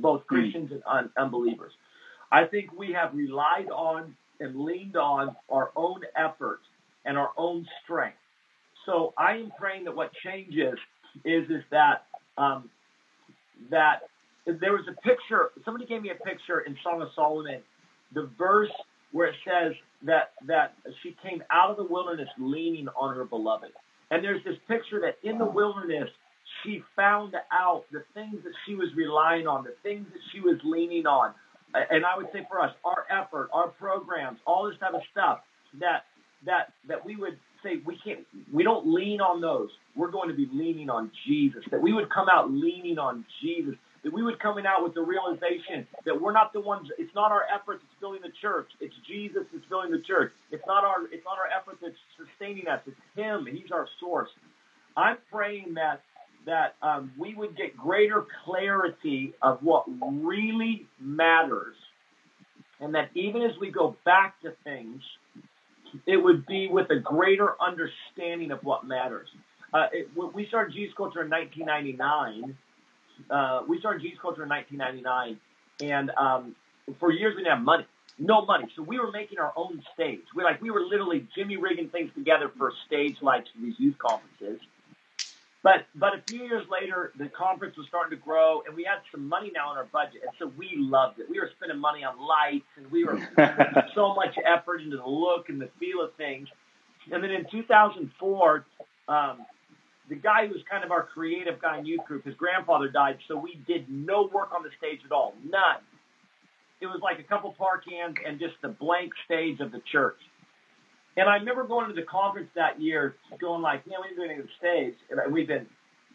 [0.00, 0.26] both.
[0.26, 1.72] Christians and un- unbelievers.
[2.30, 6.60] I think we have relied on and leaned on our own effort
[7.04, 8.18] and our own strength.
[8.86, 10.78] So I am praying that what changes
[11.24, 12.04] is is that
[12.36, 12.70] um,
[13.70, 14.02] that
[14.46, 15.50] there was a picture.
[15.64, 17.60] Somebody gave me a picture in Song of Solomon,
[18.14, 18.70] the verse
[19.12, 19.72] where it says
[20.04, 23.72] that that she came out of the wilderness leaning on her beloved.
[24.10, 26.08] And there's this picture that in the wilderness
[26.62, 30.56] she found out the things that she was relying on, the things that she was
[30.64, 31.34] leaning on.
[31.74, 35.40] And I would say for us, our effort, our programs, all this type of stuff
[35.80, 36.04] that
[36.46, 38.20] that that we would say we can't
[38.52, 39.70] we don't lean on those.
[39.94, 41.64] We're going to be leaning on Jesus.
[41.70, 43.74] That we would come out leaning on Jesus.
[44.04, 46.88] That we would coming out with the realization that we're not the ones.
[46.98, 48.68] It's not our efforts that's building the church.
[48.80, 50.32] It's Jesus that's building the church.
[50.50, 52.80] It's not our it's not our effort that's sustaining us.
[52.86, 53.46] It's Him.
[53.50, 54.30] He's our source.
[54.96, 56.02] I'm praying that
[56.48, 61.76] that um, we would get greater clarity of what really matters.
[62.80, 65.02] And that even as we go back to things,
[66.06, 69.28] it would be with a greater understanding of what matters.
[69.74, 72.56] Uh, it, we started Jesus Culture in 1999.
[73.30, 75.38] Uh, we started Jesus Culture in 1999,
[75.82, 76.56] and um,
[76.98, 77.84] for years we didn't have money,
[78.18, 78.66] no money.
[78.74, 80.22] So we were making our own stage.
[80.34, 83.98] We like we were literally Jimmy rigging things together for stage lights for these youth
[83.98, 84.60] conferences.
[85.68, 89.00] But but a few years later, the conference was starting to grow, and we had
[89.12, 91.28] some money now in our budget, and so we loved it.
[91.28, 95.06] We were spending money on lights, and we were putting so much effort into the
[95.06, 96.48] look and the feel of things.
[97.12, 98.66] And then in 2004,
[99.08, 99.44] um,
[100.08, 103.18] the guy who was kind of our creative guy in youth group, his grandfather died,
[103.28, 105.82] so we did no work on the stage at all, none.
[106.80, 110.16] It was like a couple par cans and just the blank stage of the church.
[111.18, 114.38] And I remember going to the conference that year, going like, "Yeah, we've been doing
[114.40, 115.66] the stage, and we've been,"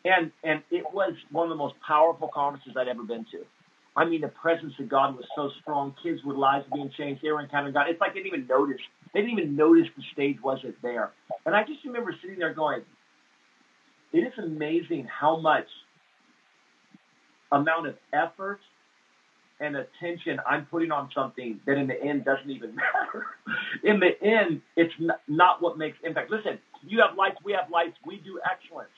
[0.06, 3.46] and and it was one of the most powerful conferences I'd ever been to.
[3.98, 5.94] I mean, the presence of God was so strong.
[6.02, 7.22] Kids with lives being changed.
[7.22, 7.90] They were encountering God.
[7.90, 8.82] It's like they didn't even notice.
[9.14, 11.12] They didn't even notice the stage wasn't there.
[11.46, 12.86] And I just remember sitting there going,
[14.14, 15.68] "It is amazing how much
[17.52, 18.62] amount of effort
[19.64, 23.26] and attention I'm putting on something that in the end doesn't even matter.
[23.84, 24.94] in the end, it's
[25.28, 26.30] not what makes impact.
[26.30, 28.90] Listen, you have lights, we have lights, we do excellence.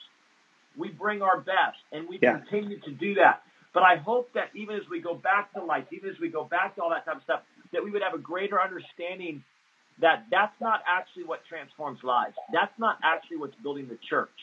[0.76, 2.38] We bring our best, and we yeah.
[2.38, 3.42] continue to do that.
[3.72, 6.44] But I hope that even as we go back to lights, even as we go
[6.44, 7.40] back to all that type of stuff,
[7.72, 9.42] that we would have a greater understanding
[10.00, 12.34] that that's not actually what transforms lives.
[12.52, 14.36] That's not actually what's building the church.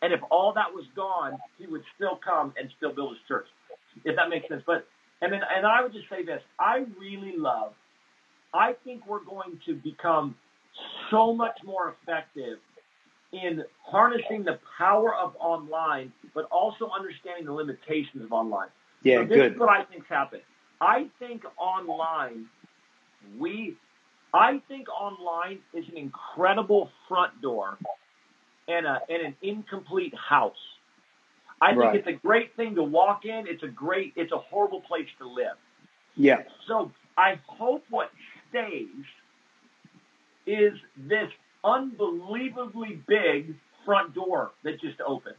[0.00, 3.46] And if all that was gone, he would still come and still build his church,
[4.04, 4.62] if that makes sense.
[4.66, 4.86] But
[5.24, 7.72] and then, and I would just say this: I really love.
[8.52, 10.36] I think we're going to become
[11.10, 12.58] so much more effective
[13.32, 18.68] in harnessing the power of online, but also understanding the limitations of online.
[19.02, 19.52] Yeah, so this good.
[19.52, 20.42] is what I think's happened.
[20.80, 22.46] I think online,
[23.38, 23.76] we,
[24.32, 27.78] I think online is an incredible front door
[28.68, 30.52] and a and an incomplete house.
[31.64, 31.96] I think Right.
[31.96, 33.46] it's a great thing to walk in.
[33.46, 34.12] It's a great.
[34.16, 35.56] It's a horrible place to live.
[36.16, 38.12] Yeah, So I hope what
[38.50, 38.88] stays
[40.46, 41.30] is this
[41.64, 43.54] unbelievably big
[43.84, 45.36] front door that just opened.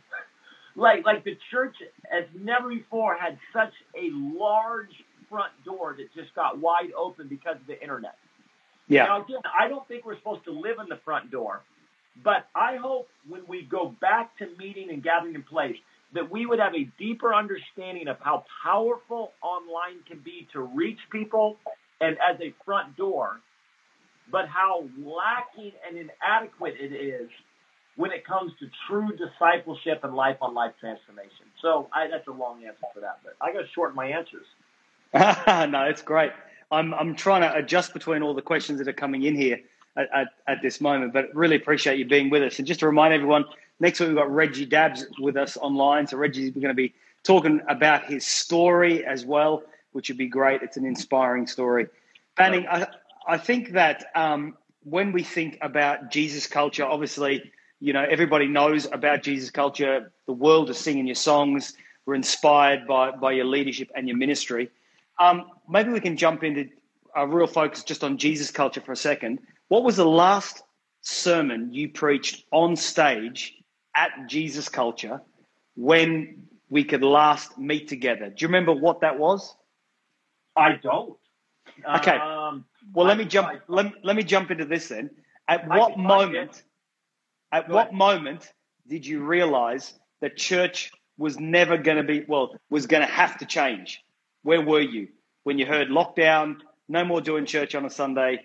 [0.75, 1.75] Like like the church
[2.11, 4.91] has never before had such a large
[5.29, 8.17] front door that just got wide open because of the internet.
[8.87, 11.61] yeah, Now again, I don't think we're supposed to live in the front door,
[12.23, 15.77] but I hope when we go back to meeting and gathering in place
[16.15, 20.99] that we would have a deeper understanding of how powerful online can be to reach
[21.11, 21.57] people
[22.01, 23.39] and as a front door,
[24.31, 27.29] but how lacking and inadequate it is
[27.95, 31.45] when it comes to true discipleship and life on life transformation.
[31.61, 34.45] So I, that's a long answer for that, but I got to shorten my answers.
[35.13, 36.31] no, it's great.
[36.71, 39.59] I'm I'm trying to adjust between all the questions that are coming in here
[39.95, 42.57] at, at, at this moment, but really appreciate you being with us.
[42.57, 43.45] And just to remind everyone,
[43.79, 46.07] next week we've got Reggie Dabbs with us online.
[46.07, 50.61] So Reggie's going to be talking about his story as well, which would be great.
[50.61, 51.87] It's an inspiring story.
[52.37, 52.87] Banning, I,
[53.27, 58.87] I think that um, when we think about Jesus culture, obviously, you know, everybody knows
[58.91, 60.11] about Jesus culture.
[60.27, 61.73] The world is singing your songs.
[62.05, 64.69] We're inspired by, by your leadership and your ministry.
[65.19, 66.69] Um, maybe we can jump into
[67.15, 69.39] a real focus just on Jesus culture for a second.
[69.69, 70.61] What was the last
[71.01, 73.53] sermon you preached on stage
[73.95, 75.21] at Jesus culture
[75.75, 78.27] when we could last meet together?
[78.29, 79.55] Do you remember what that was?
[80.55, 81.17] I don't.
[81.97, 82.17] Okay.
[82.17, 83.49] Um, Well, let me jump.
[83.49, 85.11] I- Let, let me jump into this then.
[85.47, 86.63] At I what moment?
[87.51, 87.93] At Go what ahead.
[87.93, 88.53] moment
[88.87, 93.37] did you realize that church was never going to be well was going to have
[93.39, 94.01] to change?
[94.43, 95.09] Where were you
[95.43, 96.57] when you heard lockdown?
[96.89, 98.41] No more doing church on a Sunday.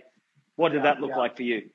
[0.57, 1.17] What did Yeah, that look yeah.
[1.17, 1.71] like for you?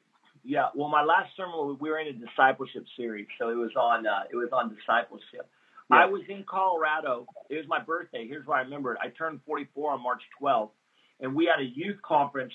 [0.45, 4.05] Yeah, well, my last sermon we were in a discipleship series, so it was on
[4.05, 5.49] uh, it was on discipleship.
[5.89, 5.97] Yeah.
[5.97, 7.25] I was in Colorado.
[7.49, 8.27] It was my birthday.
[8.27, 8.99] Here's why I remember it.
[9.01, 10.69] I turned 44 on March 12th,
[11.19, 12.53] and we had a youth conference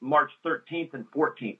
[0.00, 1.58] March 13th and 14th.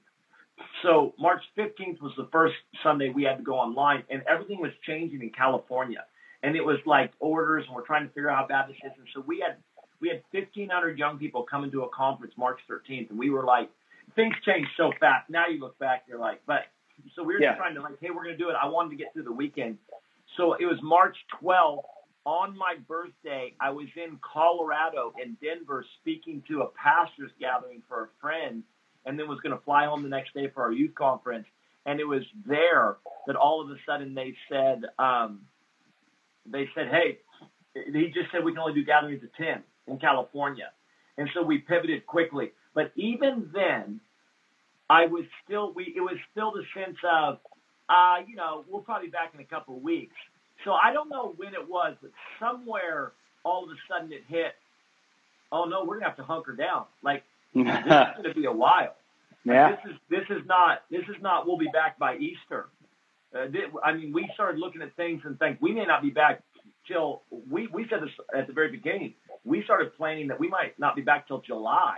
[0.83, 4.71] So March 15th was the first Sunday we had to go online, and everything was
[4.85, 6.05] changing in California,
[6.43, 8.91] and it was like orders, and we're trying to figure out how bad this is.
[8.97, 9.57] And so we had
[9.99, 13.69] we had 1,500 young people coming to a conference March 13th, and we were like
[14.15, 15.29] things change so fast.
[15.29, 16.65] Now you look back, you're like, but
[17.15, 17.51] so we were Yeah.
[17.51, 18.55] just trying to like, hey, we're gonna do it.
[18.61, 19.77] I wanted to get through the weekend,
[20.37, 21.83] so it was March 12th.
[22.25, 28.05] On my birthday, I was in Colorado in Denver speaking to a pastors gathering for
[28.05, 28.63] a friend,
[29.05, 31.45] and then was going to fly home the next day for our youth conference.
[31.85, 32.97] And it was there
[33.27, 35.41] that all of a sudden they said, um,
[36.47, 37.19] they said, hey,
[37.75, 40.71] he just said we can only do gatherings of 10 in California.
[41.19, 42.53] And so we pivoted quickly.
[42.75, 44.01] But even then,
[44.89, 47.39] I was still, we, it was still the sense of,
[47.89, 50.15] uh, you know, we'll probably be back in a couple of weeks.
[50.63, 53.13] So I don't know when it was, but somewhere
[53.43, 54.53] all of a sudden it hit,
[55.51, 56.85] oh no, we're to have to hunker down.
[57.01, 57.23] Like,
[57.55, 58.95] this is to be a while.
[59.45, 59.71] Yeah.
[59.71, 61.45] This is this is not this is not.
[61.45, 62.67] We'll be back by Easter.
[63.33, 63.45] Uh,
[63.83, 66.41] I mean, we started looking at things and think we may not be back
[66.87, 69.13] till we we said this at the very beginning.
[69.43, 71.97] We started planning that we might not be back till July.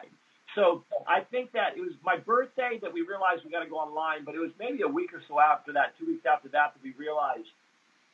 [0.56, 3.78] So I think that it was my birthday that we realized we got to go
[3.78, 6.74] online, but it was maybe a week or so after that, two weeks after that,
[6.74, 7.48] that we realized,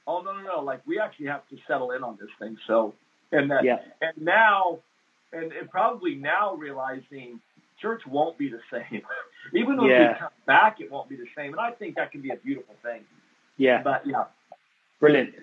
[0.08, 2.58] oh no no no, like we actually have to settle in on this thing.
[2.68, 2.94] So
[3.32, 4.80] and that yeah, and now,
[5.32, 7.40] and, and probably now realizing
[7.82, 9.02] church won't be the same.
[9.54, 10.14] Even when Yeah.
[10.14, 11.52] we come back, it won't be the same.
[11.52, 13.02] And I think that can be a beautiful thing.
[13.58, 13.82] yeah.
[13.84, 14.26] But yeah,
[15.00, 15.36] Brilliant.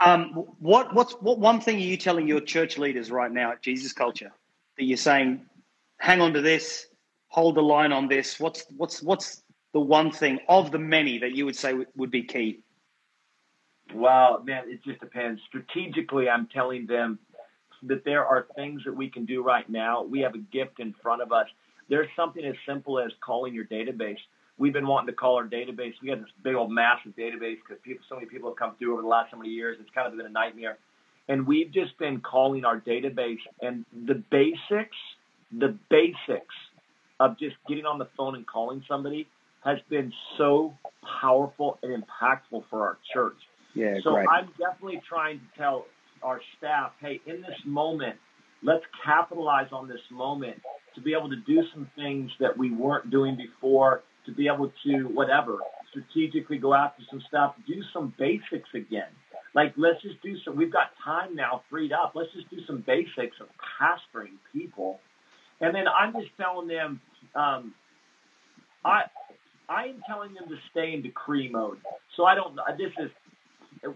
[0.00, 0.30] Um,
[0.60, 3.92] what what's what one thing are you telling your church leaders right now at Jesus
[3.92, 4.30] Culture
[4.78, 5.47] that you're saying,
[5.98, 6.86] hang on to this,
[7.28, 8.40] hold the line on this?
[8.40, 9.42] What's what's what's
[9.72, 12.60] the one thing of the many that you would say would- be key?
[13.94, 15.40] Wow, man, it just depends.
[15.48, 17.18] Strategically, I'm telling them
[17.84, 20.02] that there are things that we can do right now.
[20.02, 21.46] We have a gift in front of us.
[21.88, 24.18] There's something as simple as calling your database.
[24.58, 25.94] We've been wanting to call our database.
[26.02, 29.02] We have this big old massive database because so many people have come through over
[29.02, 29.78] the last so many years.
[29.80, 30.78] It's kind of been a nightmare.
[31.28, 34.96] And we've just been calling our database and the basics,
[35.56, 36.54] the basics
[37.20, 39.26] of just getting on the phone and calling somebody
[39.64, 40.72] has been so
[41.20, 43.36] powerful and impactful for our church.
[43.74, 44.26] Yeah, So great.
[44.28, 45.86] I'm definitely trying to tell
[46.22, 48.16] our staff, hey, in this moment,
[48.62, 50.60] let's capitalize on this moment
[50.94, 54.72] to be able to do some things that we weren't doing before, to be able
[54.84, 55.58] to whatever.
[55.90, 59.08] strategically go after some stuff, do some basics again.
[59.54, 62.12] Like, let's just do some, we've got time now freed up.
[62.14, 63.48] Let's just do some basics of
[63.80, 65.00] pastoring people.
[65.60, 67.00] And then I'm just telling them,
[67.34, 67.74] um,
[68.84, 69.02] I,
[69.68, 71.78] I am telling them to stay in decree mode.
[72.16, 73.10] So I don't, this is,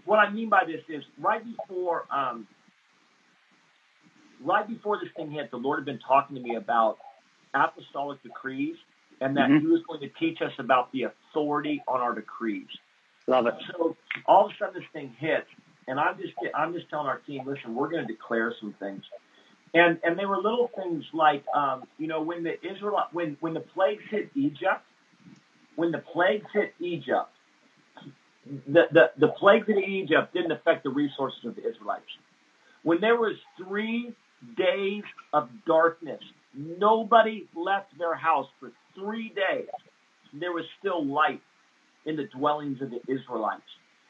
[0.05, 2.47] what I mean by this is right before, um,
[4.43, 6.97] right before this thing hit, the Lord had been talking to me about
[7.53, 8.75] apostolic decrees
[9.21, 9.65] and that mm-hmm.
[9.65, 12.67] he was going to teach us about the authority on our decrees.
[13.27, 13.55] Love it.
[13.71, 13.95] So
[14.25, 15.47] all of a sudden this thing hits,
[15.87, 19.03] and I'm just I'm just telling our team, listen, we're going to declare some things,
[19.73, 23.53] and and they were little things like um, you know when the Israel when when
[23.53, 24.83] the plagues hit Egypt,
[25.75, 27.31] when the plagues hit Egypt,
[28.45, 32.05] the the the plagues in Egypt didn't affect the resources of the Israelites.
[32.83, 34.13] When there was three
[34.57, 35.03] days
[35.33, 36.21] of darkness,
[36.55, 39.67] nobody left their house for three days.
[40.33, 41.41] There was still light
[42.05, 43.63] in the dwellings of the Israelites.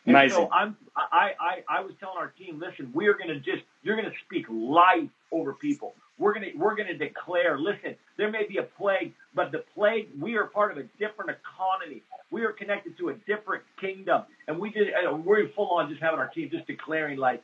[0.05, 3.39] And So I'm, I, I, I was telling our team, listen, we are going to
[3.39, 5.95] just, you're going to speak life over people.
[6.17, 9.63] We're going to, we're going to declare, listen, there may be a plague, but the
[9.73, 12.01] plague, we are part of a different economy.
[12.31, 14.23] We are connected to a different kingdom.
[14.47, 14.89] And we did,
[15.25, 17.43] we're full on just having our team just declaring like,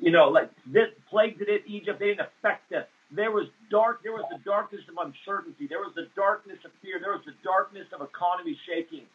[0.00, 2.86] you know, like this plague that hit Egypt, they didn't affect us.
[3.10, 5.66] There was dark, there was the darkness of uncertainty.
[5.68, 6.98] There was the darkness of fear.
[7.00, 9.06] There was the darkness of economy shaking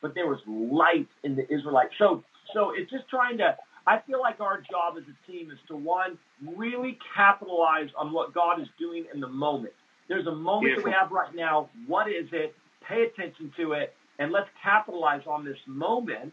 [0.00, 1.94] but there was light in the Israelites.
[1.98, 3.56] So, so it's just trying to.
[3.86, 6.18] I feel like our job as a team is to one
[6.56, 9.74] really capitalize on what God is doing in the moment.
[10.08, 10.90] There's a moment Beautiful.
[10.90, 11.68] that we have right now.
[11.86, 12.54] What is it?
[12.86, 16.32] Pay attention to it, and let's capitalize on this moment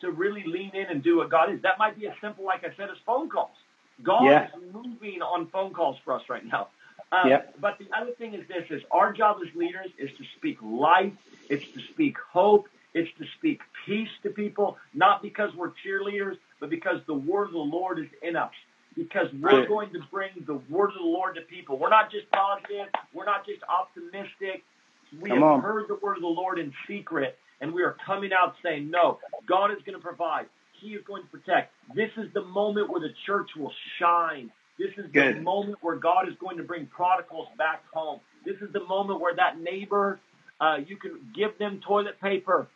[0.00, 1.60] to really lean in and do what God is.
[1.62, 3.56] That might be as simple, like I said, as phone calls.
[4.02, 4.46] God yeah.
[4.46, 6.68] is moving on phone calls for us right now.
[7.12, 7.54] Um, yep.
[7.60, 11.12] But the other thing is this: is our job as leaders is to speak life,
[11.48, 16.70] it's to speak hope, it's to speak peace to people, not because we're cheerleaders, but
[16.70, 18.52] because the word of the Lord is in us.
[18.96, 21.78] Because we're going to bring the word of the Lord to people.
[21.78, 22.88] We're not just positive.
[23.14, 24.64] We're not just optimistic.
[25.20, 25.60] We Come have on.
[25.60, 29.18] heard the word of the Lord in secret, and we are coming out saying, no,
[29.46, 30.46] God is going to provide.
[30.80, 31.72] He is going to protect.
[31.94, 34.50] This is the moment where the church will shine.
[34.78, 35.36] This is Good.
[35.36, 38.20] the moment where God is going to bring prodigals back home.
[38.44, 40.18] This is the moment where that neighbor,
[40.60, 42.68] uh, you can give them toilet paper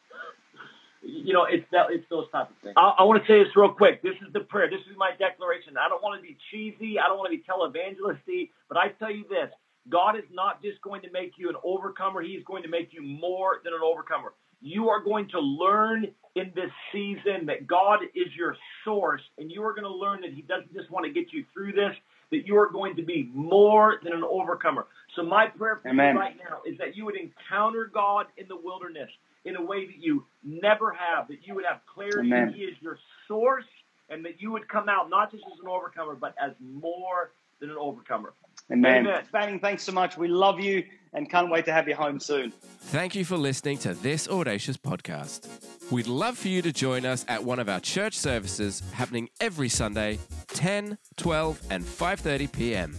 [1.04, 2.74] you know, it's that it's those type of things.
[2.76, 4.02] I, I want to say this real quick.
[4.02, 4.68] This is the prayer.
[4.70, 5.76] This is my declaration.
[5.76, 6.98] I don't want to be cheesy.
[6.98, 9.50] I don't want to be televangelisty, but I tell you this:
[9.88, 12.22] God is not just going to make you an overcomer.
[12.22, 14.32] He's going to make you more than an overcomer.
[14.60, 16.06] You are going to learn
[16.36, 20.32] in this season that God is your source, and you are going to learn that
[20.32, 21.94] He doesn't just want to get you through this,
[22.30, 24.86] that you are going to be more than an overcomer.
[25.16, 26.14] So, my prayer for Amen.
[26.14, 29.10] you right now is that you would encounter God in the wilderness
[29.44, 32.52] in a way that you never have, that you would have clarity Amen.
[32.54, 32.98] He is your
[33.28, 33.66] source,
[34.08, 37.70] and that you would come out not just as an overcomer, but as more than
[37.70, 38.32] an overcomer.
[38.72, 39.06] Amen.
[39.06, 39.24] Amen.
[39.32, 40.16] Banning, thanks so much.
[40.16, 42.52] We love you and can't wait to have you home soon.
[42.80, 45.48] Thank you for listening to this Audacious podcast.
[45.90, 49.68] We'd love for you to join us at one of our church services happening every
[49.68, 52.96] Sunday, 10, 12, and 5:30 p.m.